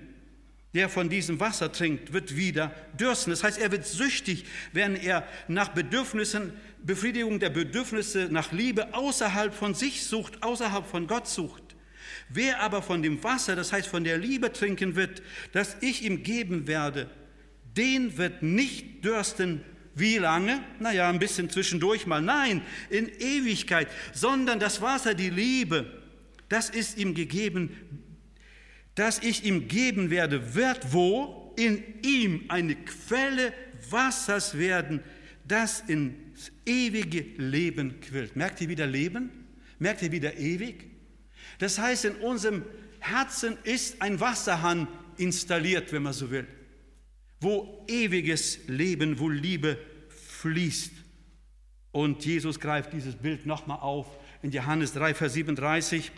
der 0.74 0.90
von 0.90 1.10
diesem 1.10 1.40
Wasser 1.40 1.72
trinkt, 1.72 2.14
wird 2.14 2.36
wieder 2.36 2.74
dürsten. 3.00 3.32
Das 3.32 3.44
heißt, 3.44 3.58
er 3.58 3.72
wird 3.72 3.86
süchtig, 3.86 4.46
wenn 4.74 4.96
er 4.96 5.28
nach 5.48 5.70
Bedürfnissen, 5.70 6.54
Befriedigung 6.84 7.40
der 7.40 7.50
Bedürfnisse 7.50 8.28
nach 8.30 8.52
Liebe 8.52 8.94
außerhalb 8.94 9.54
von 9.54 9.74
sich 9.74 10.04
sucht, 10.04 10.44
außerhalb 10.44 10.86
von 10.86 11.08
Gott 11.08 11.28
sucht. 11.28 11.64
Wer 12.30 12.62
aber 12.62 12.82
von 12.82 13.02
dem 13.02 13.24
Wasser, 13.24 13.56
das 13.56 13.72
heißt 13.72 13.88
von 13.88 14.04
der 14.04 14.18
Liebe 14.18 14.52
trinken 14.52 14.96
wird, 14.96 15.22
das 15.54 15.78
ich 15.82 16.04
ihm 16.04 16.24
geben 16.24 16.68
werde, 16.68 17.10
den 17.76 18.18
wird 18.18 18.44
nicht 18.44 19.04
dürsten. 19.04 19.64
Wie 19.96 20.18
lange? 20.18 20.64
Naja, 20.80 21.10
ein 21.10 21.20
bisschen 21.20 21.50
zwischendurch 21.50 22.06
mal. 22.06 22.22
Nein, 22.22 22.62
in 22.90 23.10
Ewigkeit, 23.20 23.88
sondern 24.14 24.60
das 24.60 24.82
Wasser, 24.82 25.16
die 25.16 25.30
Liebe, 25.30 25.92
das 26.50 26.70
ist 26.70 26.98
ihm 26.98 27.16
gegeben 27.16 28.04
das 28.98 29.20
ich 29.20 29.46
ihm 29.46 29.68
geben 29.68 30.10
werde, 30.10 30.56
wird 30.56 30.92
wo 30.92 31.54
in 31.56 31.84
ihm 32.02 32.46
eine 32.48 32.76
Quelle 32.76 33.54
Wassers 33.92 34.58
werden, 34.58 35.02
das 35.48 35.82
ins 35.82 36.52
ewige 36.66 37.22
Leben 37.38 38.02
quillt. 38.02 38.36
Merkt 38.36 38.60
ihr 38.60 38.70
wieder 38.70 38.88
Leben? 38.88 39.30
Merkt 39.78 40.02
ihr 40.02 40.12
wieder 40.12 40.36
ewig? 40.38 40.90
Das 41.60 41.78
heißt, 41.78 42.06
in 42.06 42.16
unserem 42.16 42.64
Herzen 43.00 43.58
ist 43.64 44.02
ein 44.02 44.20
Wasserhahn 44.20 44.88
installiert, 45.18 45.94
wenn 45.94 46.02
man 46.02 46.14
so 46.14 46.32
will, 46.32 46.48
wo 47.40 47.86
ewiges 47.88 48.68
Leben, 48.68 49.20
wo 49.20 49.30
Liebe 49.30 49.78
fließt. 50.10 50.92
Und 51.92 52.26
Jesus 52.26 52.60
greift 52.60 52.94
dieses 52.94 53.16
Bild 53.16 53.46
nochmal 53.46 53.78
auf 53.80 54.08
in 54.42 54.50
Johannes 54.52 54.94
3, 54.94 55.14
Vers 55.14 55.34
37. 55.34 56.12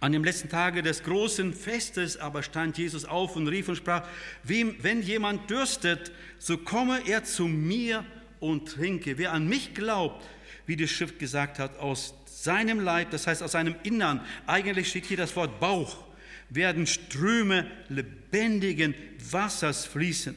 An 0.00 0.12
dem 0.12 0.24
letzten 0.24 0.48
Tage 0.48 0.82
des 0.82 1.02
großen 1.02 1.52
Festes 1.52 2.16
aber 2.16 2.42
stand 2.42 2.78
Jesus 2.78 3.04
auf 3.04 3.36
und 3.36 3.48
rief 3.48 3.68
und 3.68 3.76
sprach, 3.76 4.06
wem, 4.42 4.76
wenn 4.80 5.02
jemand 5.02 5.50
dürstet, 5.50 6.12
so 6.38 6.58
komme 6.58 7.00
er 7.06 7.24
zu 7.24 7.46
mir 7.46 8.04
und 8.40 8.68
trinke. 8.68 9.18
Wer 9.18 9.32
an 9.32 9.48
mich 9.48 9.74
glaubt, 9.74 10.26
wie 10.66 10.76
die 10.76 10.88
Schrift 10.88 11.18
gesagt 11.18 11.58
hat, 11.58 11.78
aus 11.78 12.14
seinem 12.26 12.80
Leib, 12.80 13.10
das 13.10 13.26
heißt 13.26 13.42
aus 13.42 13.52
seinem 13.52 13.74
Innern, 13.82 14.20
eigentlich 14.46 14.88
steht 14.88 15.06
hier 15.06 15.16
das 15.16 15.34
Wort 15.36 15.60
Bauch, 15.60 16.04
werden 16.50 16.86
Ströme 16.86 17.66
lebendigen 17.88 18.94
Wassers 19.30 19.86
fließen. 19.86 20.34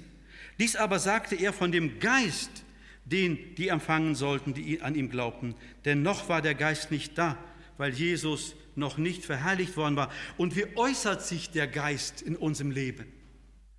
Dies 0.59 0.75
aber 0.75 0.99
sagte 0.99 1.35
er 1.35 1.53
von 1.53 1.71
dem 1.71 1.99
Geist, 1.99 2.63
den 3.05 3.55
die 3.55 3.69
empfangen 3.69 4.15
sollten, 4.15 4.53
die 4.53 4.81
an 4.81 4.95
ihm 4.95 5.09
glaubten. 5.09 5.55
Denn 5.85 6.01
noch 6.01 6.29
war 6.29 6.41
der 6.41 6.55
Geist 6.55 6.91
nicht 6.91 7.17
da, 7.17 7.37
weil 7.77 7.93
Jesus 7.93 8.55
noch 8.77 8.97
nicht 8.97 9.25
verherrlicht 9.25 9.75
worden 9.77 9.95
war. 9.95 10.11
Und 10.37 10.55
wie 10.55 10.65
äußert 10.75 11.25
sich 11.25 11.49
der 11.49 11.67
Geist 11.67 12.21
in 12.21 12.35
unserem 12.35 12.71
Leben? 12.71 13.05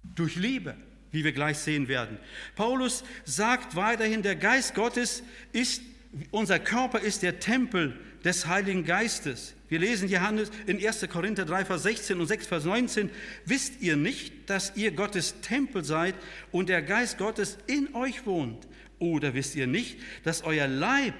Durch 0.03 0.37
Liebe, 0.37 0.77
wie 1.11 1.25
wir 1.25 1.33
gleich 1.33 1.59
sehen 1.59 1.89
werden. 1.89 2.19
Paulus 2.57 3.05
sagt 3.25 3.77
weiterhin, 3.77 4.23
der 4.23 4.37
Geist 4.37 4.75
Gottes 4.75 5.23
ist, 5.53 5.83
unser 6.31 6.59
Körper 6.59 7.01
ist 7.01 7.23
der 7.23 7.41
Tempel 7.41 7.99
des 8.25 8.47
Heiligen 8.47 8.85
Geistes. 8.85 9.55
Wir 9.69 9.79
lesen 9.79 10.09
Johannes 10.09 10.51
in 10.67 10.85
1. 10.85 11.07
Korinther 11.11 11.45
3, 11.45 11.67
Vers 11.67 11.83
16 11.83 12.21
und 12.21 12.27
6, 12.27 12.47
Vers 12.47 12.65
19. 12.65 13.11
Wisst 13.45 13.81
ihr 13.81 13.97
nicht, 13.97 14.49
dass 14.49 14.73
ihr 14.77 14.93
Gottes 14.93 15.41
Tempel 15.43 15.85
seid 15.85 16.15
und 16.51 16.69
der 16.69 16.83
Geist 16.83 17.19
Gottes 17.19 17.59
in 17.67 17.95
euch 17.95 18.25
wohnt? 18.27 18.67
Oder 18.99 19.35
wisst 19.35 19.55
ihr 19.55 19.67
nicht, 19.67 19.99
dass 20.25 20.43
euer 20.43 20.67
Leib 20.67 21.15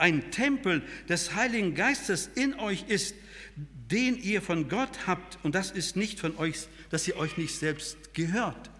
ein 0.00 0.30
Tempel 0.30 0.82
des 1.08 1.34
Heiligen 1.34 1.74
Geistes 1.74 2.30
in 2.34 2.54
euch 2.58 2.84
ist, 2.88 3.14
den 3.90 4.16
ihr 4.16 4.40
von 4.42 4.68
Gott 4.68 5.06
habt 5.06 5.38
und 5.42 5.54
das 5.54 5.70
ist 5.70 5.96
nicht 5.96 6.20
von 6.20 6.36
euch, 6.36 6.68
dass 6.90 7.06
ihr 7.08 7.16
euch 7.16 7.36
nicht 7.36 7.56
selbst 7.56 8.14
gehört? 8.14 8.70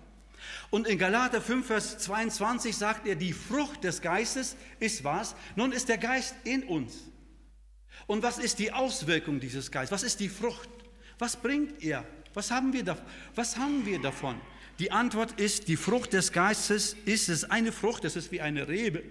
Und 0.71 0.87
in 0.87 0.99
Galater 0.99 1.41
5, 1.41 1.67
Vers 1.67 1.99
22 1.99 2.77
sagt 2.77 3.07
er, 3.07 3.17
die 3.17 3.33
Frucht 3.33 3.83
des 3.83 4.01
Geistes 4.01 4.57
ist 4.79 5.03
was? 5.05 5.35
Nun 5.57 5.73
ist 5.73 5.89
der 5.89 5.99
Geist 5.99 6.35
in 6.45 6.63
uns. 6.63 6.95
Und 8.07 8.23
was 8.23 8.39
ist 8.39 8.59
die 8.59 8.73
Auswirkung 8.73 9.41
dieses 9.41 9.71
Geistes? 9.71 9.93
Was 9.93 10.03
ist 10.03 10.21
die 10.21 10.29
Frucht? 10.29 10.69
Was 11.19 11.37
bringt 11.37 11.83
er? 11.83 12.07
Was 12.35 12.51
haben 12.51 12.73
wir, 12.73 12.85
da, 12.85 12.97
was 13.35 13.57
haben 13.57 13.85
wir 13.85 14.01
davon? 14.01 14.41
Die 14.79 14.93
Antwort 14.93 15.39
ist, 15.39 15.69
die 15.69 15.77
Frucht 15.77 16.13
des 16.13 16.33
Geistes 16.33 16.97
ist 17.05 17.29
es 17.29 17.45
eine 17.45 17.73
Frucht, 17.73 18.05
das 18.05 18.17
ist 18.17 18.33
wie 18.33 18.41
eine 18.41 18.69
Rebe, 18.69 19.03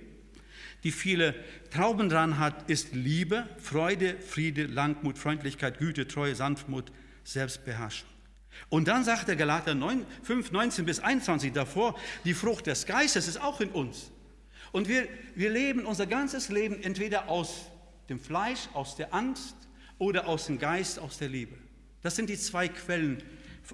die 0.83 0.91
viele 0.91 1.35
Trauben 1.71 2.09
dran 2.09 2.39
hat, 2.39 2.69
ist 2.69 2.93
Liebe, 2.93 3.47
Freude, 3.57 4.15
Friede, 4.19 4.65
Langmut, 4.65 5.17
Freundlichkeit, 5.17 5.77
Güte, 5.77 6.07
Treue, 6.07 6.35
Sanftmut, 6.35 6.91
Selbstbeherrschung. 7.23 8.07
Und 8.69 8.87
dann 8.87 9.03
sagt 9.03 9.27
der 9.27 9.35
Galater 9.35 9.75
9, 9.75 10.05
5, 10.23 10.51
19 10.51 10.85
bis 10.85 10.99
21 10.99 11.53
davor, 11.53 11.97
die 12.25 12.33
Frucht 12.33 12.67
des 12.67 12.85
Geistes 12.85 13.27
ist 13.27 13.41
auch 13.41 13.61
in 13.61 13.69
uns. 13.69 14.11
Und 14.71 14.87
wir, 14.87 15.07
wir 15.35 15.49
leben 15.49 15.85
unser 15.85 16.05
ganzes 16.05 16.49
Leben 16.49 16.81
entweder 16.83 17.29
aus 17.29 17.67
dem 18.09 18.19
Fleisch, 18.19 18.67
aus 18.73 18.95
der 18.95 19.13
Angst 19.13 19.55
oder 19.97 20.27
aus 20.27 20.47
dem 20.47 20.59
Geist, 20.59 20.99
aus 20.99 21.17
der 21.17 21.29
Liebe. 21.29 21.55
Das 22.01 22.15
sind 22.15 22.29
die 22.29 22.37
zwei 22.37 22.67
Quellen, 22.67 23.23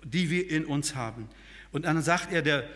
die 0.03 0.29
wir 0.29 0.49
in 0.49 0.65
uns 0.65 0.95
haben. 0.95 1.29
Und 1.71 1.85
dann 1.85 2.01
sagt 2.01 2.31
er, 2.31 2.41
der, 2.41 2.67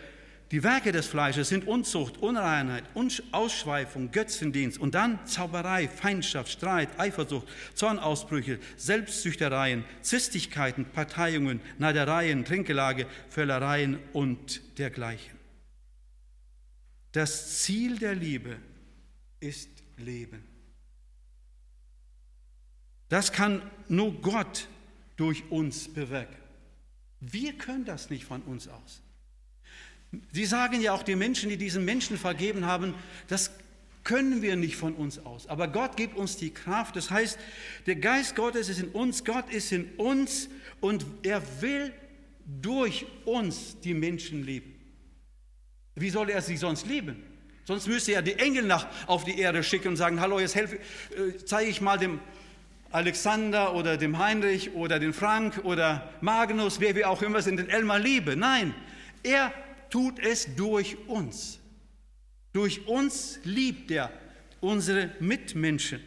die 0.50 0.64
Werke 0.64 0.90
des 0.90 1.06
Fleisches 1.06 1.48
sind 1.48 1.68
Unzucht, 1.68 2.18
Unreinheit, 2.18 2.82
Ausschweifung, 3.30 4.10
Götzendienst 4.10 4.78
und 4.78 4.96
dann 4.96 5.24
Zauberei, 5.24 5.86
Feindschaft, 5.86 6.50
Streit, 6.50 6.88
Eifersucht, 6.98 7.46
Zornausbrüche, 7.74 8.58
Selbstsüchtereien, 8.76 9.84
Zistigkeiten, 10.02 10.86
Parteiungen, 10.86 11.60
Neidereien, 11.78 12.44
Trinkelage, 12.44 13.06
Völlereien 13.28 14.00
und 14.12 14.78
dergleichen. 14.78 15.38
Das 17.12 17.60
Ziel 17.62 17.98
der 17.98 18.16
Liebe 18.16 18.56
ist 19.38 19.70
Leben. 19.96 20.44
Das 23.08 23.32
kann 23.32 23.62
nur 23.88 24.20
Gott 24.20 24.68
durch 25.16 25.50
uns 25.50 25.92
bewirken. 25.92 26.36
Wir 27.20 27.52
können 27.52 27.84
das 27.84 28.10
nicht 28.10 28.24
von 28.24 28.42
uns 28.42 28.66
aus. 28.66 29.02
Sie 30.32 30.44
sagen 30.44 30.80
ja 30.80 30.92
auch 30.92 31.02
die 31.02 31.16
Menschen, 31.16 31.48
die 31.48 31.56
diesen 31.56 31.84
Menschen 31.84 32.18
vergeben 32.18 32.66
haben, 32.66 32.94
das 33.28 33.52
können 34.02 34.42
wir 34.42 34.56
nicht 34.56 34.76
von 34.76 34.94
uns 34.94 35.24
aus. 35.24 35.46
Aber 35.46 35.68
Gott 35.68 35.96
gibt 35.96 36.16
uns 36.16 36.36
die 36.36 36.50
Kraft. 36.50 36.96
Das 36.96 37.10
heißt, 37.10 37.38
der 37.86 37.96
Geist 37.96 38.34
Gottes 38.34 38.68
ist 38.68 38.80
in 38.80 38.88
uns, 38.88 39.24
Gott 39.24 39.50
ist 39.50 39.72
in 39.72 39.92
uns 39.96 40.48
und 40.80 41.04
er 41.22 41.42
will 41.60 41.92
durch 42.44 43.06
uns 43.24 43.78
die 43.80 43.94
Menschen 43.94 44.44
lieben. 44.44 44.74
Wie 45.94 46.10
soll 46.10 46.30
er 46.30 46.42
sie 46.42 46.56
sonst 46.56 46.86
lieben? 46.86 47.22
Sonst 47.64 47.86
müsste 47.86 48.12
er 48.12 48.22
die 48.22 48.32
Engel 48.32 48.64
nach, 48.64 48.88
auf 49.06 49.24
die 49.24 49.38
Erde 49.38 49.62
schicken 49.62 49.88
und 49.88 49.96
sagen, 49.96 50.20
hallo, 50.20 50.40
jetzt 50.40 50.54
helfe, 50.54 50.76
äh, 50.76 51.36
zeige 51.44 51.70
ich 51.70 51.80
mal 51.80 51.98
dem 51.98 52.18
Alexander 52.90 53.74
oder 53.74 53.96
dem 53.96 54.18
Heinrich 54.18 54.74
oder 54.74 54.98
den 54.98 55.12
Frank 55.12 55.60
oder 55.62 56.10
Magnus, 56.20 56.80
wer 56.80 56.96
wir 56.96 57.08
auch 57.08 57.22
immer 57.22 57.42
sind, 57.42 57.58
den 57.58 57.68
Elmar 57.68 58.00
liebe. 58.00 58.34
Nein, 58.34 58.74
er 59.22 59.52
tut 59.90 60.18
es 60.18 60.54
durch 60.56 60.96
uns. 61.06 61.58
Durch 62.52 62.86
uns 62.86 63.38
liebt 63.44 63.90
er 63.90 64.10
unsere 64.60 65.10
Mitmenschen. 65.20 66.00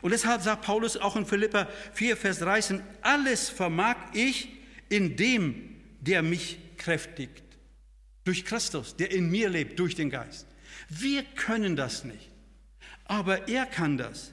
Und 0.00 0.10
deshalb 0.10 0.42
sagt 0.42 0.62
Paulus 0.62 0.96
auch 0.96 1.16
in 1.16 1.26
Philippa 1.26 1.68
4, 1.94 2.16
Vers 2.16 2.38
13, 2.40 2.82
alles 3.02 3.48
vermag 3.48 3.96
ich 4.14 4.48
in 4.88 5.16
dem, 5.16 5.76
der 6.00 6.22
mich 6.22 6.58
kräftigt. 6.76 7.42
Durch 8.24 8.44
Christus, 8.44 8.96
der 8.96 9.10
in 9.10 9.30
mir 9.30 9.48
lebt, 9.48 9.78
durch 9.78 9.94
den 9.94 10.10
Geist. 10.10 10.46
Wir 10.88 11.22
können 11.22 11.76
das 11.76 12.04
nicht, 12.04 12.30
aber 13.04 13.48
er 13.48 13.66
kann 13.66 13.96
das. 13.96 14.32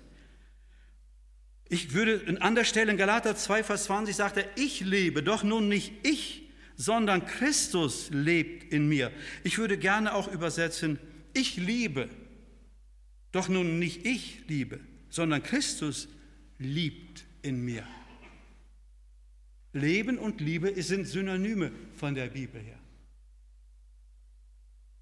Ich 1.69 1.93
würde 1.93 2.23
an 2.27 2.37
anderer 2.37 2.65
Stelle 2.65 2.91
in 2.91 2.97
Galater 2.97 3.35
2, 3.35 3.63
Vers 3.63 3.83
20 3.85 4.15
sagt 4.15 4.37
er, 4.37 4.45
ich 4.55 4.81
lebe, 4.81 5.21
doch 5.21 5.43
nun 5.43 5.69
nicht 5.69 5.93
ich, 6.01 6.48
sondern 6.79 7.25
Christus 7.25 8.09
lebt 8.09 8.71
in 8.71 8.87
mir. 8.87 9.11
Ich 9.43 9.57
würde 9.57 9.77
gerne 9.77 10.13
auch 10.13 10.31
übersetzen, 10.31 10.97
ich 11.33 11.57
liebe, 11.57 12.09
doch 13.33 13.49
nun 13.49 13.79
nicht 13.79 14.05
ich 14.05 14.43
liebe, 14.47 14.79
sondern 15.09 15.43
Christus 15.43 16.07
liebt 16.57 17.25
in 17.41 17.65
mir. 17.65 17.85
Leben 19.73 20.17
und 20.17 20.39
Liebe 20.39 20.81
sind 20.81 21.05
Synonyme 21.05 21.73
von 21.97 22.15
der 22.15 22.27
Bibel 22.27 22.61
her. 22.61 22.79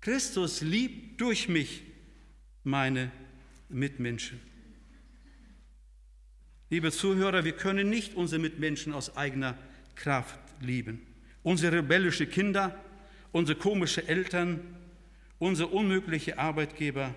Christus 0.02 0.62
liebt 0.62 1.22
durch 1.22 1.48
mich 1.48 1.84
meine 2.64 3.12
Mitmenschen. 3.70 4.40
Liebe 6.72 6.92
Zuhörer, 6.92 7.46
wir 7.46 7.54
können 7.54 7.88
nicht 7.88 8.16
unsere 8.16 8.42
Mitmenschen 8.42 8.94
aus 8.94 9.16
eigener 9.16 9.56
Kraft 9.94 10.40
lieben. 10.60 11.06
Unsere 11.48 11.78
rebellische 11.78 12.28
Kinder, 12.28 12.78
unsere 13.32 13.58
komischen 13.58 14.06
Eltern, 14.06 14.60
unsere 15.40 15.70
unmögliche 15.70 16.38
Arbeitgeber 16.40 17.16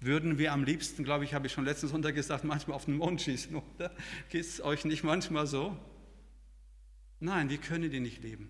würden 0.00 0.38
wir 0.38 0.54
am 0.54 0.64
liebsten, 0.64 1.04
glaube 1.04 1.24
ich, 1.24 1.34
habe 1.34 1.46
ich 1.46 1.52
schon 1.52 1.66
letzten 1.66 1.88
Sonntag 1.88 2.14
gesagt, 2.14 2.42
manchmal 2.42 2.74
auf 2.74 2.86
den 2.86 2.96
Mond 2.96 3.20
schießen, 3.20 3.54
oder? 3.54 3.94
Geht 4.30 4.46
es 4.46 4.62
euch 4.62 4.86
nicht 4.86 5.04
manchmal 5.04 5.46
so? 5.46 5.76
Nein, 7.20 7.50
wir 7.50 7.58
können 7.58 7.90
die 7.90 8.00
nicht 8.00 8.22
leben 8.22 8.48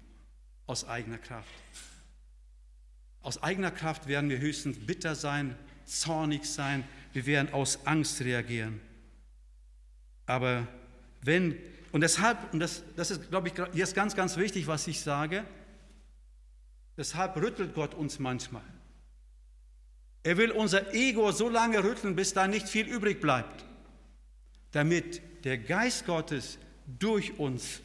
aus 0.69 0.89
eigener 0.89 1.19
Kraft. 1.19 1.51
Aus 3.21 3.43
eigener 3.43 3.73
Kraft 3.73 4.07
werden 4.07 4.31
wir 4.31 4.39
höchstens 4.39 4.79
bitter 4.79 5.17
sein, 5.17 5.57
zornig 5.87 6.45
sein, 6.45 6.85
wir 7.13 7.27
werden 7.27 7.53
aus 7.53 7.85
Angst 7.85 8.21
reagieren. 8.21 8.81
Aber 10.25 10.69
wenn, 11.21 11.57
und 11.97 12.03
deshalb, 12.03 12.53
und 12.53 12.61
das, 12.61 12.83
das 12.95 13.11
ist, 13.11 13.31
glaube 13.31 13.49
ich, 13.49 13.55
jetzt 13.73 13.95
ganz, 13.95 14.15
ganz 14.15 14.37
wichtig, 14.37 14.67
was 14.67 14.87
ich 14.87 15.01
sage, 15.01 15.47
deshalb 16.95 17.37
rüttelt 17.37 17.75
Gott 17.75 17.95
uns 17.95 18.19
manchmal. 18.19 18.61
Er 20.23 20.37
will 20.37 20.51
unser 20.51 20.93
Ego 20.93 21.33
so 21.33 21.49
lange 21.49 21.83
rütteln, 21.83 22.15
bis 22.15 22.35
da 22.35 22.49
nicht 22.49 22.69
viel 22.69 22.87
übrig 22.87 23.23
bleibt, 23.23 23.65
damit 24.73 25.23
der 25.47 25.57
Geist 25.57 26.05
Gottes 26.05 26.59
durch 26.87 27.39
uns 27.39 27.81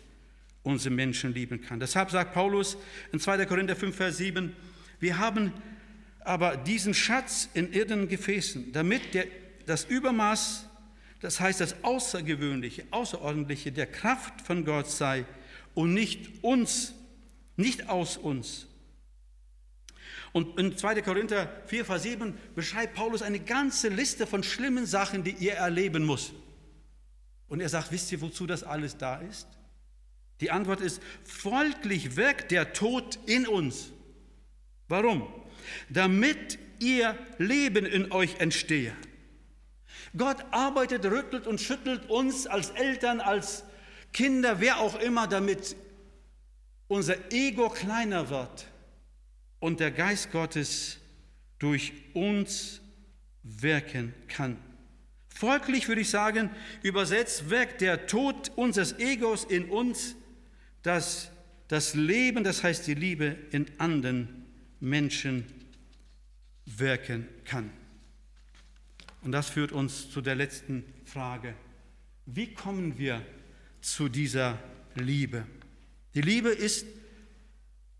unsere 0.61 0.93
Menschen 0.93 1.33
lieben 1.33 1.61
kann. 1.61 1.79
Deshalb 1.79 2.11
sagt 2.11 2.33
Paulus 2.33 2.75
in 3.13 3.19
2. 3.21 3.45
Korinther 3.45 3.77
5, 3.77 3.95
Vers 3.95 4.17
7, 4.17 4.53
wir 4.99 5.19
haben 5.19 5.53
aber 6.19 6.57
diesen 6.57 6.93
Schatz 6.93 7.47
in 7.53 7.71
irdenen 7.71 8.09
Gefäßen, 8.09 8.73
damit 8.73 9.13
der, 9.13 9.27
das 9.67 9.85
Übermaß 9.85 10.67
das 11.21 11.39
heißt, 11.39 11.61
das 11.61 11.83
Außergewöhnliche, 11.83 12.85
Außerordentliche 12.91 13.71
der 13.71 13.85
Kraft 13.85 14.41
von 14.41 14.65
Gott 14.65 14.89
sei 14.89 15.25
und 15.75 15.93
nicht 15.93 16.43
uns, 16.43 16.93
nicht 17.55 17.89
aus 17.89 18.17
uns. 18.17 18.67
Und 20.33 20.57
in 20.57 20.77
2. 20.77 21.01
Korinther 21.01 21.61
4, 21.67 21.85
Vers 21.85 22.03
7 22.03 22.37
beschreibt 22.55 22.95
Paulus 22.95 23.21
eine 23.21 23.39
ganze 23.39 23.89
Liste 23.89 24.25
von 24.25 24.43
schlimmen 24.43 24.85
Sachen, 24.85 25.23
die 25.23 25.35
er 25.47 25.57
erleben 25.57 26.05
muss. 26.05 26.33
Und 27.49 27.59
er 27.59 27.69
sagt, 27.69 27.91
wisst 27.91 28.11
ihr, 28.11 28.21
wozu 28.21 28.47
das 28.47 28.63
alles 28.63 28.97
da 28.97 29.17
ist? 29.17 29.47
Die 30.39 30.49
Antwort 30.49 30.81
ist, 30.81 31.01
folglich 31.23 32.15
wirkt 32.15 32.51
der 32.51 32.73
Tod 32.73 33.19
in 33.27 33.45
uns. 33.45 33.91
Warum? 34.87 35.27
Damit 35.89 36.57
ihr 36.79 37.15
Leben 37.37 37.85
in 37.85 38.11
euch 38.11 38.39
entstehe. 38.39 38.93
Gott 40.17 40.37
arbeitet, 40.51 41.05
rüttelt 41.05 41.47
und 41.47 41.61
schüttelt 41.61 42.09
uns 42.09 42.47
als 42.47 42.71
Eltern, 42.71 43.21
als 43.21 43.63
Kinder, 44.13 44.59
wer 44.59 44.79
auch 44.79 44.99
immer, 44.99 45.27
damit 45.27 45.75
unser 46.87 47.31
Ego 47.31 47.69
kleiner 47.69 48.29
wird 48.29 48.67
und 49.59 49.79
der 49.79 49.91
Geist 49.91 50.31
Gottes 50.31 50.97
durch 51.59 51.93
uns 52.13 52.81
wirken 53.43 54.13
kann. 54.27 54.57
Folglich 55.29 55.87
würde 55.87 56.01
ich 56.01 56.09
sagen, 56.09 56.51
übersetzt 56.83 57.49
wirkt 57.49 57.81
der 57.81 58.07
Tod 58.07 58.51
unseres 58.55 58.99
Egos 58.99 59.45
in 59.45 59.69
uns, 59.69 60.15
dass 60.83 61.31
das 61.67 61.95
Leben, 61.95 62.43
das 62.43 62.63
heißt 62.63 62.85
die 62.87 62.93
Liebe, 62.93 63.37
in 63.51 63.65
anderen 63.79 64.45
Menschen 64.79 65.45
wirken 66.65 67.27
kann. 67.45 67.71
Und 69.21 69.31
das 69.31 69.49
führt 69.49 69.71
uns 69.71 70.09
zu 70.09 70.21
der 70.21 70.35
letzten 70.35 70.83
Frage. 71.05 71.53
Wie 72.25 72.53
kommen 72.53 72.97
wir 72.97 73.25
zu 73.81 74.09
dieser 74.09 74.57
Liebe? 74.95 75.45
Die 76.15 76.21
Liebe 76.21 76.49
ist 76.49 76.85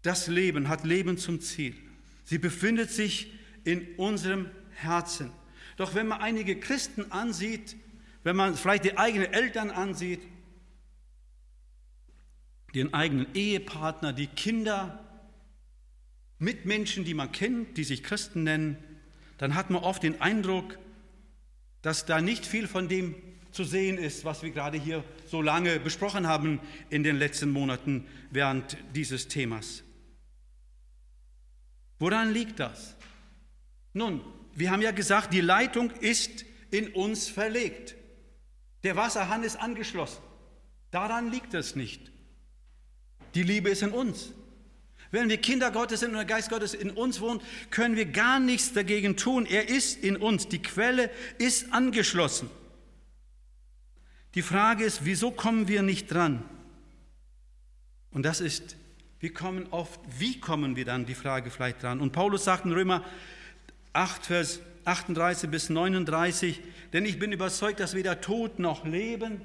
das 0.01 0.27
Leben, 0.27 0.67
hat 0.67 0.83
Leben 0.83 1.17
zum 1.17 1.39
Ziel. 1.41 1.75
Sie 2.23 2.39
befindet 2.39 2.89
sich 2.89 3.31
in 3.63 3.95
unserem 3.97 4.49
Herzen. 4.71 5.31
Doch 5.77 5.95
wenn 5.95 6.07
man 6.07 6.21
einige 6.21 6.59
Christen 6.59 7.11
ansieht, 7.11 7.75
wenn 8.23 8.35
man 8.35 8.55
vielleicht 8.55 8.85
die 8.85 8.97
eigenen 8.97 9.31
Eltern 9.31 9.69
ansieht, 9.69 10.21
den 12.73 12.93
eigenen 12.93 13.27
Ehepartner, 13.35 14.13
die 14.13 14.27
Kinder, 14.27 15.03
Mitmenschen, 16.39 17.03
die 17.03 17.13
man 17.13 17.31
kennt, 17.31 17.77
die 17.77 17.83
sich 17.83 18.03
Christen 18.03 18.43
nennen, 18.43 18.77
dann 19.37 19.55
hat 19.55 19.69
man 19.69 19.83
oft 19.83 20.03
den 20.03 20.21
Eindruck, 20.21 20.77
dass 21.81 22.05
da 22.05 22.21
nicht 22.21 22.45
viel 22.45 22.67
von 22.67 22.87
dem 22.87 23.15
zu 23.51 23.63
sehen 23.63 23.97
ist, 23.97 24.23
was 24.23 24.43
wir 24.43 24.51
gerade 24.51 24.77
hier 24.77 25.03
so 25.27 25.41
lange 25.41 25.79
besprochen 25.79 26.27
haben 26.27 26.59
in 26.89 27.03
den 27.03 27.17
letzten 27.17 27.51
Monaten 27.51 28.07
während 28.29 28.77
dieses 28.95 29.27
Themas. 29.27 29.83
Woran 31.99 32.33
liegt 32.33 32.59
das? 32.59 32.95
Nun, 33.93 34.21
wir 34.53 34.71
haben 34.71 34.81
ja 34.81 34.91
gesagt, 34.91 35.33
die 35.33 35.41
Leitung 35.41 35.91
ist 35.91 36.45
in 36.71 36.89
uns 36.93 37.27
verlegt. 37.27 37.95
Der 38.83 38.95
Wasserhahn 38.95 39.43
ist 39.43 39.57
angeschlossen. 39.57 40.21
Daran 40.89 41.29
liegt 41.29 41.53
es 41.53 41.75
nicht. 41.75 42.11
Die 43.35 43.43
Liebe 43.43 43.69
ist 43.69 43.83
in 43.83 43.91
uns. 43.91 44.33
Wenn 45.11 45.27
wir 45.27 45.37
Kinder 45.37 45.71
Gottes 45.71 45.99
sind 45.99 46.11
und 46.11 46.15
der 46.15 46.25
Geist 46.25 46.49
Gottes 46.49 46.73
in 46.73 46.89
uns 46.89 47.19
wohnt, 47.19 47.43
können 47.69 47.97
wir 47.97 48.05
gar 48.05 48.39
nichts 48.39 48.71
dagegen 48.71 49.17
tun. 49.17 49.45
Er 49.45 49.67
ist 49.67 50.01
in 50.03 50.15
uns. 50.15 50.47
Die 50.47 50.61
Quelle 50.61 51.09
ist 51.37 51.73
angeschlossen. 51.73 52.49
Die 54.35 54.41
Frage 54.41 54.85
ist, 54.85 55.03
wieso 55.03 55.31
kommen 55.31 55.67
wir 55.67 55.81
nicht 55.81 56.11
dran? 56.11 56.43
Und 58.11 58.23
das 58.23 58.39
ist, 58.39 58.77
wir 59.19 59.33
kommen 59.33 59.67
oft, 59.71 59.99
wie 60.17 60.39
kommen 60.39 60.77
wir 60.77 60.85
dann, 60.85 61.05
die 61.05 61.15
Frage 61.15 61.51
vielleicht 61.51 61.83
dran. 61.83 61.99
Und 61.99 62.13
Paulus 62.13 62.45
sagt 62.45 62.65
in 62.65 62.71
Römer 62.71 63.03
8, 63.91 64.25
Vers 64.25 64.61
38 64.85 65.49
bis 65.49 65.69
39, 65.69 66.61
denn 66.93 67.05
ich 67.05 67.19
bin 67.19 67.33
überzeugt, 67.33 67.81
dass 67.81 67.93
weder 67.93 68.21
Tod 68.21 68.59
noch 68.59 68.85
Leben, 68.85 69.41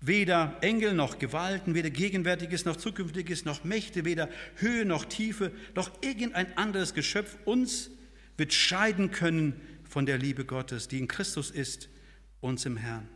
Weder 0.00 0.56
Engel 0.60 0.92
noch 0.92 1.18
Gewalten, 1.18 1.74
weder 1.74 1.90
Gegenwärtiges 1.90 2.64
noch 2.64 2.76
Zukünftiges 2.76 3.44
noch 3.44 3.64
Mächte, 3.64 4.04
weder 4.04 4.28
Höhe 4.56 4.84
noch 4.84 5.04
Tiefe, 5.06 5.52
noch 5.74 5.90
irgendein 6.02 6.56
anderes 6.56 6.94
Geschöpf 6.94 7.36
uns 7.44 7.90
wird 8.36 8.52
scheiden 8.52 9.10
können 9.10 9.60
von 9.88 10.04
der 10.06 10.18
Liebe 10.18 10.44
Gottes, 10.44 10.88
die 10.88 10.98
in 10.98 11.08
Christus 11.08 11.50
ist, 11.50 11.88
uns 12.40 12.66
im 12.66 12.76
Herrn. 12.76 13.08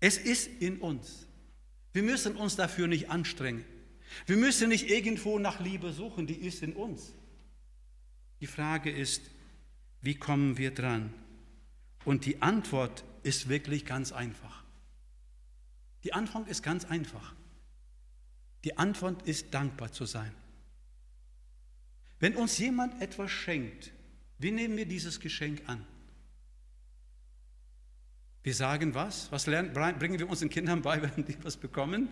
Es 0.00 0.16
ist 0.16 0.48
in 0.60 0.78
uns. 0.78 1.26
Wir 1.92 2.02
müssen 2.02 2.36
uns 2.36 2.56
dafür 2.56 2.86
nicht 2.86 3.10
anstrengen. 3.10 3.64
Wir 4.26 4.36
müssen 4.36 4.68
nicht 4.68 4.90
irgendwo 4.90 5.38
nach 5.38 5.60
Liebe 5.60 5.92
suchen, 5.92 6.26
die 6.26 6.34
ist 6.34 6.62
in 6.62 6.72
uns. 6.72 7.14
Die 8.40 8.46
Frage 8.46 8.90
ist, 8.90 9.22
wie 10.00 10.14
kommen 10.14 10.58
wir 10.58 10.72
dran? 10.72 11.12
Und 12.04 12.26
die 12.26 12.42
Antwort 12.42 13.04
ist 13.22 13.48
wirklich 13.48 13.84
ganz 13.84 14.10
einfach. 14.12 14.61
Die 16.04 16.12
Antwort 16.12 16.48
ist 16.48 16.62
ganz 16.62 16.84
einfach. 16.84 17.34
Die 18.64 18.76
Antwort 18.76 19.22
ist 19.22 19.52
dankbar 19.52 19.92
zu 19.92 20.04
sein. 20.04 20.32
Wenn 22.20 22.36
uns 22.36 22.58
jemand 22.58 23.00
etwas 23.02 23.30
schenkt, 23.30 23.92
wie 24.38 24.52
nehmen 24.52 24.76
wir 24.76 24.86
dieses 24.86 25.18
Geschenk 25.18 25.62
an? 25.66 25.84
Wir 28.44 28.54
sagen 28.54 28.94
was? 28.94 29.30
Was 29.30 29.46
lernen, 29.46 29.72
bringen 29.72 30.18
wir 30.18 30.28
unseren 30.28 30.48
Kindern 30.48 30.82
bei, 30.82 31.02
wenn 31.16 31.24
die 31.24 31.36
was 31.42 31.56
bekommen? 31.56 32.08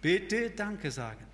Bitte 0.00 0.50
Danke 0.50 0.90
sagen. 0.90 1.24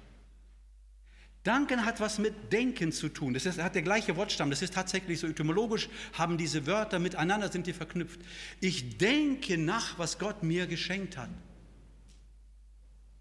Danken 1.45 1.85
hat 1.85 2.01
was 2.01 2.19
mit 2.19 2.53
Denken 2.53 2.93
zu 2.93 3.09
tun. 3.09 3.33
Das 3.33 3.47
ist, 3.47 3.61
hat 3.61 3.75
der 3.75 3.83
gleiche 3.83 4.17
Wortstamm. 4.17 4.51
Das 4.51 4.61
ist 4.61 4.75
tatsächlich 4.75 5.21
so 5.21 5.27
etymologisch, 5.27 5.89
haben 6.13 6.37
diese 6.37 6.67
Wörter 6.67 6.99
miteinander, 6.99 7.51
sind 7.51 7.67
die 7.67 7.73
verknüpft. 7.73 8.21
Ich 8.61 8.99
denke 8.99 9.57
nach, 9.57 9.99
was 9.99 10.19
Gott 10.19 10.43
mir 10.43 10.67
geschenkt 10.67 11.17
hat 11.17 11.31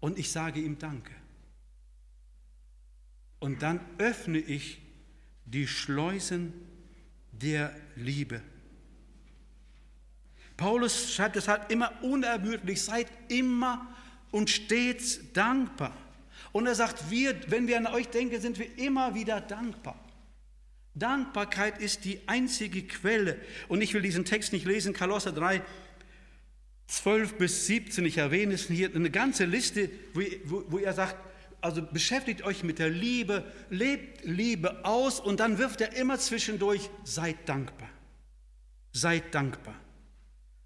und 0.00 0.18
ich 0.18 0.30
sage 0.30 0.60
ihm 0.60 0.78
Danke. 0.78 1.12
Und 3.40 3.62
dann 3.62 3.80
öffne 3.98 4.38
ich 4.38 4.80
die 5.44 5.66
Schleusen 5.66 6.52
der 7.32 7.74
Liebe. 7.96 8.42
Paulus 10.56 11.14
schreibt 11.14 11.36
deshalb 11.36 11.70
immer 11.70 12.02
unermüdlich, 12.02 12.82
seid 12.82 13.06
immer 13.28 13.86
und 14.32 14.50
stets 14.50 15.32
dankbar. 15.32 15.96
Und 16.52 16.66
er 16.66 16.74
sagt, 16.74 17.10
wir, 17.10 17.38
wenn 17.50 17.68
wir 17.68 17.78
an 17.78 17.86
euch 17.86 18.08
denken, 18.08 18.40
sind 18.40 18.58
wir 18.58 18.76
immer 18.78 19.14
wieder 19.14 19.40
dankbar. 19.40 20.04
Dankbarkeit 20.94 21.80
ist 21.80 22.04
die 22.04 22.20
einzige 22.26 22.82
Quelle. 22.82 23.38
Und 23.68 23.82
ich 23.82 23.94
will 23.94 24.02
diesen 24.02 24.24
Text 24.24 24.52
nicht 24.52 24.66
lesen, 24.66 24.94
Kolosser 24.94 25.30
3, 25.30 25.62
12 26.88 27.34
bis 27.34 27.66
17, 27.66 28.04
ich 28.06 28.16
erwähne 28.16 28.54
es 28.54 28.66
hier, 28.66 28.94
eine 28.94 29.10
ganze 29.10 29.44
Liste, 29.44 29.90
wo, 30.14 30.22
wo, 30.44 30.64
wo 30.68 30.78
er 30.78 30.94
sagt, 30.94 31.16
also 31.60 31.82
beschäftigt 31.82 32.42
euch 32.42 32.64
mit 32.64 32.78
der 32.78 32.88
Liebe, 32.88 33.44
lebt 33.68 34.24
Liebe 34.24 34.84
aus 34.84 35.20
und 35.20 35.40
dann 35.40 35.58
wirft 35.58 35.80
er 35.80 35.94
immer 35.96 36.18
zwischendurch, 36.18 36.88
seid 37.04 37.48
dankbar. 37.48 37.90
Seid 38.92 39.34
dankbar. 39.34 39.74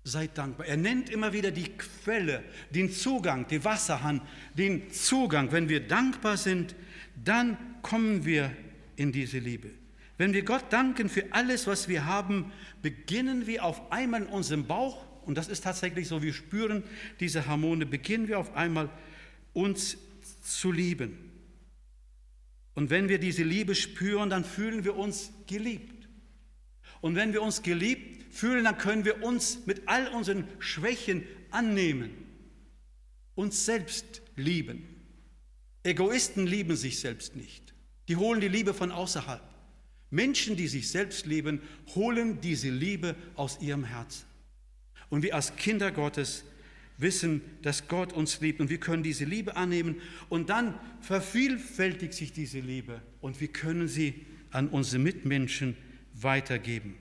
Seid 0.05 0.39
dankbar. 0.39 0.67
Er 0.67 0.77
nennt 0.77 1.11
immer 1.11 1.33
wieder 1.33 1.51
die 1.51 1.71
Quelle, 1.77 2.45
den 2.71 2.93
Zugang, 2.93 3.49
den 3.49 3.65
Wasserhahn, 3.65 4.21
den 4.55 4.91
Zugang. 4.93 5.51
Wenn 5.51 5.69
wir 5.69 5.87
dankbar 5.87 6.37
sind, 6.37 6.77
dann 7.25 7.57
kommen 7.83 8.25
wir 8.25 8.55
in 8.95 9.11
diese 9.11 9.39
Liebe. 9.39 9.71
Wenn 10.19 10.35
wir 10.35 10.45
Gott 10.45 10.73
danken 10.73 11.09
für 11.09 11.33
alles, 11.33 11.67
was 11.67 11.89
wir 11.89 12.05
haben, 12.05 12.53
beginnen 12.81 13.47
wir 13.49 13.65
auf 13.65 13.91
einmal 13.91 14.23
in 14.23 14.29
unserem 14.29 14.67
Bauch 14.67 15.05
und 15.27 15.37
das 15.37 15.49
ist 15.49 15.65
tatsächlich 15.65 16.09
so, 16.09 16.23
wir 16.23 16.33
spüren 16.33 16.83
diese 17.21 17.47
Harmonie, 17.47 17.85
beginnen 17.85 18.29
wir 18.29 18.39
auf 18.39 18.55
einmal 18.55 18.91
uns 19.53 19.97
zu 20.43 20.73
lieben. 20.73 21.31
Und 22.75 22.91
wenn 22.91 23.09
wir 23.09 23.19
diese 23.19 23.43
Liebe 23.43 23.75
spüren, 23.75 24.31
dann 24.31 24.45
fühlen 24.45 24.85
wir 24.85 24.97
uns 24.97 25.31
geliebt. 25.47 26.09
Und 27.01 27.17
wenn 27.17 27.33
wir 27.33 27.43
uns 27.43 27.63
geliebt 27.63 28.33
fühlen, 28.33 28.65
dann 28.65 28.79
können 28.79 29.05
wir 29.05 29.23
uns 29.23 29.67
mit 29.67 29.83
all 29.87 30.09
unseren 30.09 30.49
Schwächen 30.59 31.25
annehmen, 31.51 32.11
uns 33.35 33.67
selbst 33.67 34.23
lieben. 34.37 34.89
Egoisten 35.83 36.47
lieben 36.47 36.77
sich 36.77 37.01
selbst 37.01 37.37
nicht. 37.37 37.75
Die 38.09 38.17
holen 38.17 38.41
die 38.41 38.49
Liebe 38.49 38.73
von 38.73 38.91
außerhalb. 38.91 39.43
Menschen, 40.11 40.57
die 40.57 40.69
sich 40.69 40.91
selbst 40.91 41.27
lieben, 41.27 41.61
holen 41.95 42.41
diese 42.41 42.71
Liebe 42.71 43.17
aus 43.35 43.61
ihrem 43.61 43.85
Herzen. 43.85 44.32
Und 45.13 45.23
wir 45.23 45.35
als 45.35 45.57
Kinder 45.57 45.93
Gottes 45.93 46.43
wissen, 46.97 47.43
dass 47.61 47.87
Gott 47.87 48.15
uns 48.15 48.41
liebt 48.41 48.63
und 48.63 48.71
wir 48.71 48.81
können 48.81 49.03
diese 49.03 49.27
Liebe 49.27 49.57
annehmen 49.57 50.01
und 50.31 50.49
dann 50.49 50.75
vervielfältigt 51.03 52.15
sich 52.15 52.33
diese 52.33 52.61
Liebe 52.61 53.03
und 53.21 53.39
wir 53.39 53.49
können 53.49 53.89
sie 53.89 54.25
an 54.53 54.69
unsere 54.69 55.03
Mitmenschen 55.03 55.77
weitergeben. 56.15 56.97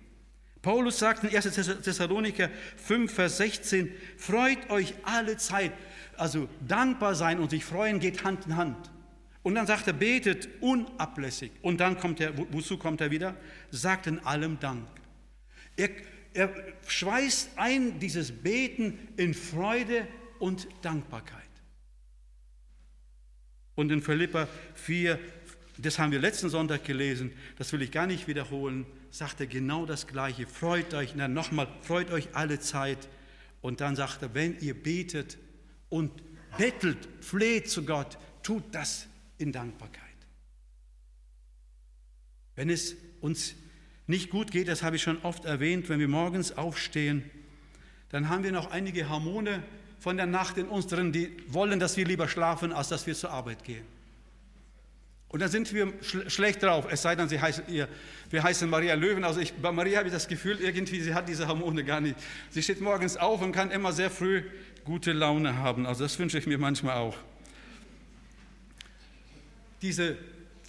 Paulus 0.61 0.99
sagt 0.99 1.23
in 1.23 1.33
1. 1.33 1.55
Thessaloniker 1.83 2.49
5, 2.75 3.13
Vers 3.13 3.37
16, 3.37 3.89
freut 4.17 4.69
euch 4.69 4.93
alle 5.03 5.37
Zeit. 5.37 5.71
Also 6.17 6.49
dankbar 6.67 7.15
sein 7.15 7.39
und 7.39 7.51
sich 7.51 7.63
freuen 7.63 8.01
geht 8.01 8.25
Hand 8.25 8.45
in 8.45 8.57
Hand. 8.57 8.91
Und 9.41 9.55
dann 9.55 9.67
sagt 9.67 9.87
er, 9.87 9.93
betet 9.93 10.49
unablässig. 10.59 11.53
Und 11.61 11.79
dann 11.79 11.97
kommt 11.97 12.19
er, 12.19 12.33
wozu 12.51 12.77
kommt 12.77 12.99
er 12.99 13.09
wieder? 13.09 13.37
Sagt 13.69 14.07
in 14.07 14.19
allem 14.19 14.59
Dank. 14.59 14.85
Er, 15.77 15.89
er 16.33 16.53
schweißt 16.87 17.51
ein 17.57 17.99
dieses 17.99 18.31
Beten 18.31 18.97
in 19.17 19.33
Freude 19.33 20.07
und 20.39 20.67
Dankbarkeit. 20.81 21.41
Und 23.75 23.91
in 23.91 24.01
Philippa 24.01 24.47
4, 24.75 25.19
Das 25.77 25.97
haben 25.97 26.11
wir 26.11 26.19
letzten 26.19 26.49
Sonntag 26.49 26.83
gelesen, 26.83 27.31
das 27.57 27.73
will 27.73 27.81
ich 27.81 27.91
gar 27.91 28.05
nicht 28.05 28.27
wiederholen, 28.27 28.85
sagt 29.09 29.39
er 29.39 29.47
genau 29.47 29.85
das 29.85 30.05
Gleiche. 30.05 30.45
Freut 30.45 30.93
euch, 30.93 31.15
dann 31.15 31.33
nochmal, 31.33 31.67
freut 31.81 32.11
euch 32.11 32.35
alle 32.35 32.59
Zeit. 32.59 33.09
Und 33.61 33.81
dann 33.81 33.95
sagt 33.95 34.21
er, 34.21 34.33
wenn 34.33 34.59
ihr 34.59 34.75
betet 34.75 35.37
und 35.89 36.11
bettelt, 36.57 36.97
fleht 37.21 37.69
zu 37.69 37.83
Gott, 37.83 38.17
tut 38.43 38.63
das 38.71 39.07
in 39.37 39.51
Dankbarkeit. 39.51 40.01
Wenn 42.55 42.69
es 42.69 42.95
uns 43.21 43.55
nicht 44.07 44.29
gut 44.29 44.51
geht, 44.51 44.67
das 44.67 44.83
habe 44.83 44.95
ich 44.95 45.01
schon 45.01 45.21
oft 45.23 45.45
erwähnt, 45.45 45.89
wenn 45.89 45.99
wir 45.99 46.07
morgens 46.07 46.57
aufstehen, 46.57 47.29
dann 48.09 48.29
haben 48.29 48.43
wir 48.43 48.51
noch 48.51 48.71
einige 48.71 49.09
Hormone 49.09 49.63
von 49.99 50.17
der 50.17 50.25
Nacht 50.25 50.57
in 50.57 50.67
uns 50.67 50.87
drin, 50.87 51.11
die 51.11 51.31
wollen, 51.47 51.79
dass 51.79 51.95
wir 51.95 52.05
lieber 52.05 52.27
schlafen, 52.27 52.73
als 52.73 52.89
dass 52.89 53.07
wir 53.07 53.15
zur 53.15 53.31
Arbeit 53.31 53.63
gehen. 53.63 53.85
Und 55.31 55.39
dann 55.39 55.49
sind 55.49 55.71
wir 55.71 55.93
schl 56.01 56.29
schlecht 56.29 56.61
drauf, 56.61 56.87
es 56.91 57.03
sei 57.03 57.15
denn, 57.15 57.29
sie 57.29 57.39
heißen, 57.39 57.63
ihr, 57.69 57.87
wir 58.29 58.43
heißen 58.43 58.69
Maria 58.69 58.95
Löwen. 58.95 59.23
Also 59.23 59.39
ich, 59.39 59.53
bei 59.53 59.71
Maria 59.71 59.99
habe 59.99 60.09
ich 60.09 60.13
das 60.13 60.27
Gefühl, 60.27 60.59
irgendwie, 60.59 60.99
sie 60.99 61.13
hat 61.13 61.29
diese 61.29 61.47
Hormone 61.47 61.85
gar 61.85 62.01
nicht. 62.01 62.17
Sie 62.49 62.61
steht 62.61 62.81
morgens 62.81 63.15
auf 63.15 63.41
und 63.41 63.53
kann 63.53 63.71
immer 63.71 63.93
sehr 63.93 64.09
früh 64.09 64.43
gute 64.83 65.13
Laune 65.13 65.55
haben. 65.55 65.85
Also 65.85 66.03
das 66.03 66.19
wünsche 66.19 66.37
ich 66.37 66.47
mir 66.47 66.57
manchmal 66.57 66.97
auch. 66.97 67.15
Diese 69.81 70.17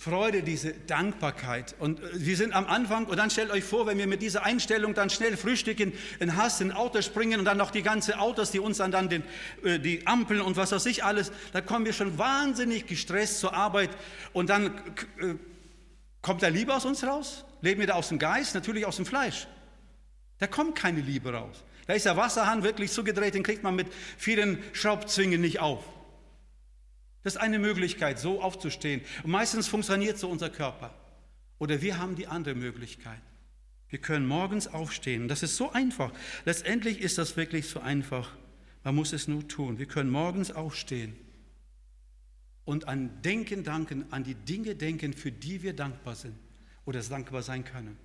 Freude, 0.03 0.43
diese 0.43 0.73
Dankbarkeit. 0.73 1.77
Und 1.79 2.03
äh, 2.03 2.07
wir 2.15 2.37
sind 2.37 2.55
am 2.55 2.67
Anfang, 2.67 3.07
und 3.07 3.17
dann 3.19 3.31
stellt 3.31 3.53
euch 3.53 3.63
vor, 3.63 3.87
wenn 3.87 3.99
wir 3.99 4.09
mit 4.09 4.21
dieser 4.21 4.45
Einstellung 4.45 4.95
dann 4.95 5.11
schnell 5.11 5.37
frühstücken, 5.37 5.93
in 6.19 6.37
Hass, 6.37 6.61
in 6.61 6.73
Auto 6.73 7.01
springen 7.03 7.39
und 7.39 7.45
dann 7.45 7.57
noch 7.57 7.71
die 7.71 7.83
ganzen 7.83 8.15
Autos, 8.15 8.51
die 8.51 8.59
uns 8.59 8.79
dann, 8.79 8.91
dann 8.91 9.09
den, 9.09 9.23
äh, 9.63 9.79
die 9.79 10.05
Ampeln 10.05 10.41
und 10.41 10.57
was 10.57 10.73
weiß 10.73 10.87
ich 10.87 11.05
alles, 11.05 11.31
da 11.53 11.61
kommen 11.61 11.85
wir 11.85 11.93
schon 11.93 12.19
wahnsinnig 12.19 12.89
gestresst 12.89 13.39
zur 13.39 13.55
Arbeit 13.55 13.91
und 14.33 14.51
dann 14.51 14.77
äh, 15.21 15.37
kommt 16.21 16.43
da 16.43 16.49
Liebe 16.49 16.75
aus 16.75 16.85
uns 16.85 17.05
raus? 17.05 17.45
Leben 17.61 17.79
wir 17.79 17.87
da 17.87 17.95
aus 17.95 18.09
dem 18.09 18.19
Geist? 18.19 18.57
Natürlich 18.57 18.85
aus 18.85 18.97
dem 18.97 19.07
Fleisch. 19.07 19.47
Da 20.41 20.49
kommt 20.49 20.75
keine 20.75 21.01
Liebe 21.01 21.33
raus. 21.33 21.63
Da 21.87 21.93
ist 21.93 22.07
der 22.07 22.17
Wasserhahn 22.17 22.65
wirklich 22.65 22.91
zugedreht, 22.91 23.35
den 23.35 23.45
kriegt 23.45 23.63
man 23.63 23.77
mit 23.77 23.87
vielen 24.19 24.65
Schraubzwingen 24.73 25.41
nicht 25.41 25.61
auf. 25.61 25.85
Das 27.23 27.35
ist 27.35 27.41
eine 27.41 27.59
Möglichkeit, 27.59 28.19
so 28.19 28.43
aufzustehen. 28.43 29.03
Und 29.23 29.31
meistens 29.31 29.69
funktioniert 29.69 30.19
so 30.19 30.29
unser 30.29 30.51
Körper. 30.51 30.95
Oder 31.59 31.81
wir 31.81 31.99
haben 31.99 32.17
die 32.17 32.27
andere 32.27 32.55
Möglichkeit. 32.55 33.21
Wir 33.89 34.01
können 34.01 34.27
morgens 34.27 34.67
aufstehen. 34.67 35.29
Das 35.29 35.43
ist 35.43 35.57
so 35.57 35.71
einfach. 35.73 36.13
Letztendlich 36.45 37.01
ist 37.01 37.19
das 37.19 37.37
wirklich 37.37 37.69
so 37.69 37.81
einfach. 37.81 38.35
Man 38.83 38.95
muss 38.95 39.13
es 39.13 39.29
nur 39.29 39.47
tun. 39.47 39.79
Wir 39.79 39.87
können 39.87 40.11
morgens 40.11 40.51
aufstehen 40.51 41.15
und 42.65 42.89
an 42.89 43.23
Denken 43.23 43.65
danken, 43.65 44.07
an 44.13 44.25
die 44.25 44.35
Dinge 44.35 44.75
denken, 44.75 45.13
für 45.13 45.33
die 45.33 45.63
wir 45.63 45.75
dankbar 45.75 46.15
sind 46.15 46.37
oder 46.85 47.03
dankbar 47.03 47.43
sein 47.43 47.65
können. 47.65 47.97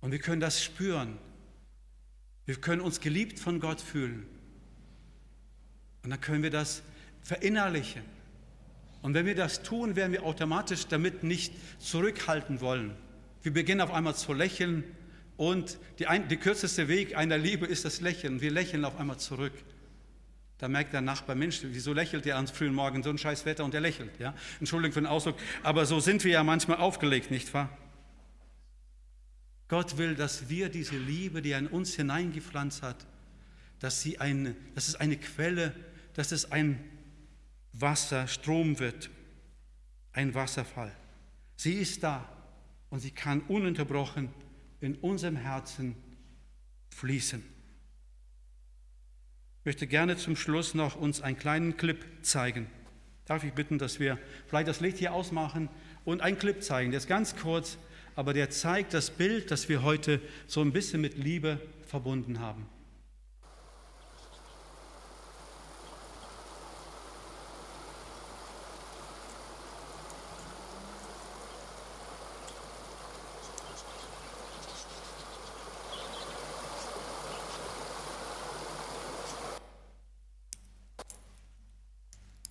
Und 0.00 0.12
wir 0.12 0.18
können 0.18 0.40
das 0.40 0.62
spüren. 0.62 1.18
Wir 2.46 2.56
können 2.56 2.80
uns 2.80 3.00
geliebt 3.00 3.38
von 3.38 3.60
Gott 3.60 3.80
fühlen. 3.80 4.26
Und 6.02 6.10
dann 6.10 6.20
können 6.20 6.42
wir 6.42 6.50
das 6.50 6.82
verinnerlichen. 7.22 8.02
Und 9.02 9.14
wenn 9.14 9.26
wir 9.26 9.34
das 9.34 9.62
tun, 9.62 9.96
werden 9.96 10.12
wir 10.12 10.24
automatisch 10.24 10.86
damit 10.86 11.22
nicht 11.22 11.52
zurückhalten 11.78 12.60
wollen. 12.60 12.94
Wir 13.42 13.52
beginnen 13.52 13.80
auf 13.80 13.92
einmal 13.92 14.16
zu 14.16 14.32
lächeln 14.32 14.84
und 15.36 15.78
die, 15.98 16.08
ein, 16.08 16.28
kürzeste 16.28 16.88
Weg 16.88 17.16
einer 17.16 17.38
Liebe 17.38 17.66
ist 17.66 17.84
das 17.84 18.00
Lächeln. 18.00 18.40
Wir 18.40 18.50
lächeln 18.50 18.84
auf 18.84 18.98
einmal 18.98 19.18
zurück. 19.18 19.52
Da 20.58 20.66
merkt 20.66 20.92
der 20.92 21.00
Nachbar, 21.00 21.36
Mensch, 21.36 21.60
wieso 21.62 21.92
lächelt 21.92 22.24
der 22.24 22.36
am 22.36 22.48
frühen 22.48 22.74
Morgen 22.74 23.04
so 23.04 23.10
ein 23.10 23.18
scheiß 23.18 23.46
Wetter 23.46 23.64
und 23.64 23.72
er 23.74 23.80
lächelt. 23.80 24.18
Ja? 24.18 24.34
Entschuldigung 24.58 24.92
für 24.92 25.00
den 25.00 25.06
Ausdruck, 25.06 25.36
aber 25.62 25.86
so 25.86 26.00
sind 26.00 26.24
wir 26.24 26.32
ja 26.32 26.42
manchmal 26.42 26.78
aufgelegt, 26.78 27.30
nicht 27.30 27.54
wahr? 27.54 27.70
Gott 29.68 29.98
will, 29.98 30.16
dass 30.16 30.48
wir 30.48 30.68
diese 30.68 30.96
Liebe, 30.96 31.42
die 31.42 31.52
er 31.52 31.60
in 31.60 31.68
uns 31.68 31.94
hineingepflanzt 31.94 32.82
hat, 32.82 33.06
dass, 33.78 34.02
sie 34.02 34.18
eine, 34.18 34.56
dass 34.74 34.88
es 34.88 34.96
eine 34.96 35.16
Quelle, 35.16 35.72
dass 36.18 36.32
es 36.32 36.50
ein 36.50 36.80
Wasserstrom 37.74 38.80
wird, 38.80 39.08
ein 40.12 40.34
Wasserfall. 40.34 40.90
Sie 41.54 41.74
ist 41.74 42.02
da 42.02 42.28
und 42.90 42.98
sie 42.98 43.12
kann 43.12 43.40
ununterbrochen 43.42 44.28
in 44.80 44.96
unserem 44.96 45.36
Herzen 45.36 45.94
fließen. 46.88 47.38
Ich 49.60 49.64
möchte 49.64 49.86
gerne 49.86 50.16
zum 50.16 50.34
Schluss 50.34 50.74
noch 50.74 50.96
uns 50.96 51.20
einen 51.20 51.38
kleinen 51.38 51.76
Clip 51.76 52.04
zeigen. 52.22 52.66
Darf 53.24 53.44
ich 53.44 53.52
bitten, 53.52 53.78
dass 53.78 54.00
wir 54.00 54.18
vielleicht 54.48 54.66
das 54.66 54.80
Licht 54.80 54.98
hier 54.98 55.12
ausmachen 55.12 55.68
und 56.04 56.20
einen 56.20 56.36
Clip 56.36 56.60
zeigen? 56.64 56.90
Der 56.90 56.98
ist 56.98 57.06
ganz 57.06 57.36
kurz, 57.36 57.78
aber 58.16 58.34
der 58.34 58.50
zeigt 58.50 58.92
das 58.92 59.12
Bild, 59.12 59.52
das 59.52 59.68
wir 59.68 59.84
heute 59.84 60.20
so 60.48 60.62
ein 60.62 60.72
bisschen 60.72 61.00
mit 61.00 61.16
Liebe 61.16 61.60
verbunden 61.86 62.40
haben. 62.40 62.66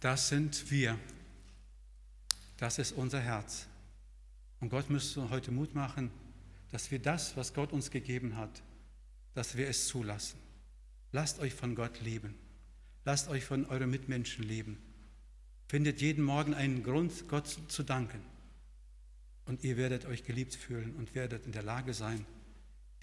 Das 0.07 0.29
sind 0.29 0.71
wir. 0.71 0.97
Das 2.55 2.79
ist 2.79 2.93
unser 2.93 3.19
Herz. 3.19 3.67
Und 4.61 4.69
Gott 4.69 4.89
müsste 4.89 5.29
heute 5.29 5.51
Mut 5.51 5.75
machen, 5.75 6.11
dass 6.71 6.91
wir 6.91 6.99
das, 6.99 7.35
was 7.35 7.53
Gott 7.53 7.73
uns 7.73 7.91
gegeben 7.91 8.37
hat, 8.37 8.63
dass 9.33 9.57
wir 9.57 9.67
es 9.67 9.89
zulassen. 9.89 10.39
Lasst 11.11 11.39
euch 11.39 11.53
von 11.53 11.75
Gott 11.75 11.99
lieben. 11.99 12.35
Lasst 13.03 13.27
euch 13.27 13.43
von 13.43 13.65
euren 13.65 13.89
Mitmenschen 13.89 14.47
lieben. 14.47 14.77
Findet 15.67 15.99
jeden 15.99 16.23
Morgen 16.23 16.53
einen 16.53 16.83
Grund, 16.83 17.27
Gott 17.27 17.59
zu 17.67 17.83
danken. 17.83 18.21
Und 19.43 19.65
ihr 19.65 19.75
werdet 19.75 20.05
euch 20.05 20.23
geliebt 20.23 20.55
fühlen 20.55 20.95
und 20.95 21.15
werdet 21.15 21.45
in 21.45 21.51
der 21.51 21.63
Lage 21.63 21.93
sein, 21.93 22.25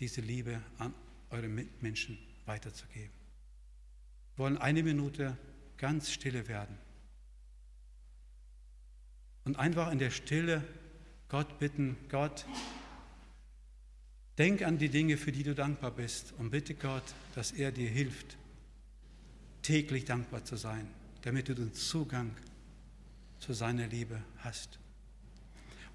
diese 0.01 0.23
Liebe 0.23 0.59
an 0.79 0.95
eure 1.29 1.49
Mitmenschen 1.49 2.17
weiterzugeben. 2.47 3.12
Wir 4.37 4.45
wollen 4.45 4.57
eine 4.57 4.83
Minute 4.83 5.37
ganz 5.77 6.11
stille 6.11 6.49
werden 6.49 6.79
und 9.44 9.59
einfach 9.59 9.92
in 9.92 9.98
der 9.98 10.11
Stille 10.11 10.62
Gott 11.28 11.59
bitten, 11.59 11.96
Gott, 12.09 12.46
denk 14.38 14.62
an 14.62 14.78
die 14.78 14.88
Dinge, 14.88 15.16
für 15.16 15.33
die 15.33 15.42
du 15.42 15.54
dankbar 15.54 15.90
bist 15.90 16.33
und 16.38 16.50
bitte 16.50 16.74
Gott, 16.74 17.02
dass 17.35 17.52
er 17.52 17.72
dir 17.72 17.88
hilft, 17.88 18.37
täglich 19.62 20.04
dankbar 20.04 20.44
zu 20.44 20.57
sein, 20.57 20.88
damit 21.22 21.48
du 21.48 21.54
den 21.54 21.72
Zugang 21.72 22.30
zu 23.38 23.52
seiner 23.52 23.87
Liebe 23.87 24.22
hast. 24.38 24.78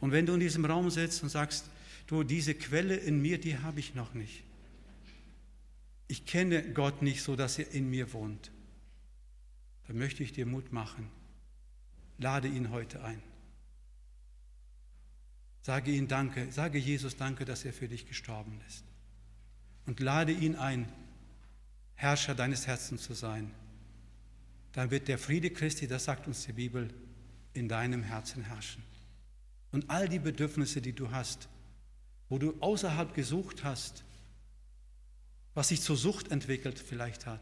Und 0.01 0.12
wenn 0.12 0.25
du 0.25 0.33
in 0.33 0.39
diesem 0.39 0.65
Raum 0.65 0.89
sitzt 0.89 1.23
und 1.23 1.29
sagst, 1.29 1.69
du, 2.07 2.23
diese 2.23 2.53
Quelle 2.55 2.95
in 2.95 3.21
mir, 3.21 3.39
die 3.39 3.57
habe 3.59 3.79
ich 3.79 3.95
noch 3.95 4.13
nicht. 4.13 4.43
Ich 6.07 6.25
kenne 6.25 6.73
Gott 6.73 7.01
nicht 7.01 7.21
so, 7.21 7.35
dass 7.35 7.59
er 7.59 7.71
in 7.71 7.89
mir 7.89 8.13
wohnt. 8.13 8.51
Dann 9.88 9.97
möchte 9.97 10.23
ich 10.23 10.31
dir 10.31 10.45
Mut 10.45 10.71
machen. 10.71 11.09
Lade 12.17 12.47
ihn 12.47 12.71
heute 12.71 13.03
ein. 13.03 13.21
Sage 15.62 15.91
ihm 15.91 16.08
Danke, 16.08 16.52
sage 16.52 16.78
Jesus 16.78 17.17
Danke, 17.17 17.45
dass 17.45 17.65
er 17.65 17.74
für 17.74 17.88
dich 17.88 18.08
gestorben 18.08 18.60
ist. 18.67 18.84
Und 19.86 20.00
lade 20.00 20.32
ihn 20.32 20.56
ein, 20.56 20.88
Herrscher 21.95 22.34
deines 22.34 22.65
Herzens 22.65 23.04
zu 23.04 23.13
sein. 23.13 23.52
Dann 24.72 24.89
wird 24.89 25.08
der 25.08 25.17
Friede 25.17 25.50
Christi, 25.50 25.88
das 25.88 26.06
sagt 26.06 26.28
uns 26.28 26.45
die 26.45 26.54
Bibel, 26.54 26.93
in 27.54 27.67
deinem 27.67 28.04
Herzen 28.04 28.43
herrschen. 28.43 28.84
Und 29.72 29.89
all 29.89 30.08
die 30.08 30.19
Bedürfnisse, 30.19 30.82
die 30.82 30.93
du 30.93 31.12
hast, 31.12 31.50
wo 32.30 32.38
du 32.38 32.56
außerhalb 32.62 33.13
gesucht 33.13 33.63
hast, 33.63 34.04
was 35.54 35.70
sich 35.70 35.82
zur 35.82 35.97
Sucht 35.97 36.32
entwickelt 36.32 36.80
vielleicht 36.80 37.26
hat, 37.26 37.41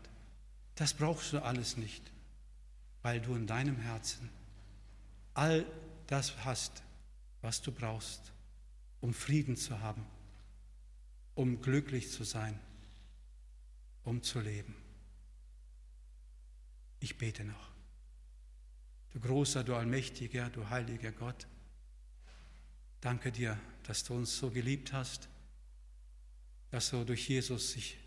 das 0.76 0.93
brauchst 0.93 1.34
du 1.34 1.43
alles 1.43 1.78
nicht, 1.78 2.03
weil 3.01 3.22
du 3.22 3.36
in 3.36 3.45
deinem 3.45 3.78
Herzen 3.78 4.30
all 5.34 5.65
das 6.07 6.34
hast, 6.45 6.82
was 7.47 7.61
du 7.61 7.71
brauchst, 7.71 8.33
um 8.99 9.13
Frieden 9.13 9.55
zu 9.55 9.79
haben, 9.79 10.05
um 11.33 11.61
glücklich 11.61 12.11
zu 12.11 12.25
sein, 12.25 12.59
um 14.03 14.21
zu 14.21 14.41
leben. 14.41 14.75
Ich 16.99 17.17
bete 17.17 17.45
noch. 17.45 17.71
Du 19.11 19.21
großer, 19.21 19.63
du 19.63 19.75
allmächtiger, 19.77 20.49
du 20.49 20.69
heiliger 20.69 21.13
Gott, 21.13 21.47
danke 22.99 23.31
dir, 23.31 23.57
dass 23.83 24.03
du 24.03 24.15
uns 24.15 24.37
so 24.37 24.51
geliebt 24.51 24.91
hast, 24.91 25.29
dass 26.69 26.89
du 26.89 27.05
durch 27.05 27.29
Jesus 27.29 27.71
sich 27.71 27.97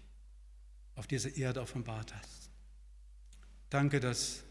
auf 0.96 1.06
dieser 1.06 1.34
Erde 1.34 1.62
offenbart 1.62 2.14
hast. 2.14 2.50
Danke, 3.70 4.00
dass 4.00 4.44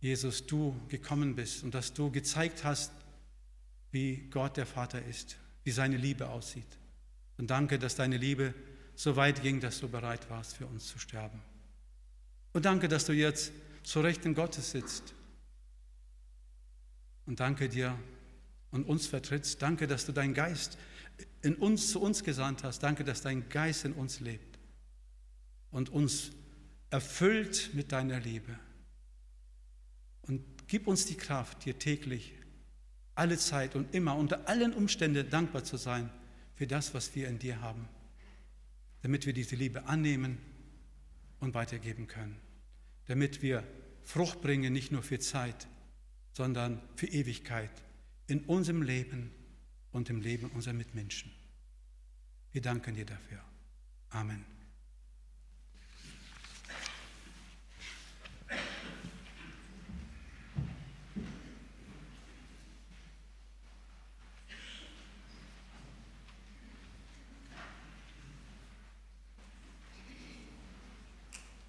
Jesus, 0.00 0.46
du 0.46 0.74
gekommen 0.88 1.34
bist 1.34 1.62
und 1.62 1.74
dass 1.74 1.92
du 1.92 2.10
gezeigt 2.10 2.64
hast, 2.64 2.90
wie 3.92 4.28
Gott 4.30 4.56
der 4.56 4.66
Vater 4.66 5.04
ist, 5.04 5.36
wie 5.64 5.70
seine 5.70 5.96
Liebe 5.96 6.28
aussieht. 6.28 6.78
Und 7.36 7.50
danke, 7.50 7.78
dass 7.78 7.96
deine 7.96 8.16
Liebe 8.16 8.54
so 8.94 9.16
weit 9.16 9.42
ging, 9.42 9.60
dass 9.60 9.80
du 9.80 9.88
bereit 9.88 10.28
warst, 10.30 10.56
für 10.56 10.66
uns 10.66 10.86
zu 10.86 10.98
sterben. 10.98 11.40
Und 12.52 12.64
danke, 12.64 12.88
dass 12.88 13.06
du 13.06 13.12
jetzt 13.12 13.52
zu 13.82 14.00
Rechten 14.00 14.34
Gottes 14.34 14.70
sitzt. 14.70 15.14
Und 17.26 17.40
danke 17.40 17.68
dir 17.68 17.96
und 18.70 18.84
uns 18.84 19.06
vertrittst. 19.06 19.60
Danke, 19.60 19.86
dass 19.86 20.06
du 20.06 20.12
deinen 20.12 20.34
Geist 20.34 20.78
in 21.42 21.54
uns 21.56 21.90
zu 21.90 22.00
uns 22.00 22.24
gesandt 22.24 22.64
hast. 22.64 22.82
Danke, 22.82 23.04
dass 23.04 23.22
dein 23.22 23.48
Geist 23.48 23.84
in 23.84 23.92
uns 23.92 24.20
lebt 24.20 24.58
und 25.70 25.90
uns 25.90 26.30
erfüllt 26.90 27.70
mit 27.74 27.92
deiner 27.92 28.20
Liebe. 28.20 28.58
Gib 30.70 30.86
uns 30.86 31.04
die 31.04 31.16
Kraft, 31.16 31.64
dir 31.64 31.80
täglich, 31.80 32.32
alle 33.16 33.36
Zeit 33.36 33.74
und 33.74 33.92
immer 33.92 34.14
unter 34.14 34.48
allen 34.48 34.72
Umständen 34.72 35.28
dankbar 35.28 35.64
zu 35.64 35.76
sein 35.76 36.08
für 36.54 36.68
das, 36.68 36.94
was 36.94 37.12
wir 37.16 37.26
in 37.26 37.40
dir 37.40 37.60
haben, 37.60 37.88
damit 39.02 39.26
wir 39.26 39.32
diese 39.32 39.56
Liebe 39.56 39.86
annehmen 39.86 40.38
und 41.40 41.54
weitergeben 41.54 42.06
können, 42.06 42.38
damit 43.06 43.42
wir 43.42 43.64
Frucht 44.04 44.42
bringen, 44.42 44.72
nicht 44.72 44.92
nur 44.92 45.02
für 45.02 45.18
Zeit, 45.18 45.66
sondern 46.34 46.80
für 46.94 47.08
Ewigkeit 47.08 47.72
in 48.28 48.44
unserem 48.44 48.82
Leben 48.82 49.32
und 49.90 50.08
im 50.08 50.20
Leben 50.20 50.50
unserer 50.50 50.74
Mitmenschen. 50.74 51.32
Wir 52.52 52.62
danken 52.62 52.94
dir 52.94 53.06
dafür. 53.06 53.42
Amen. 54.10 54.59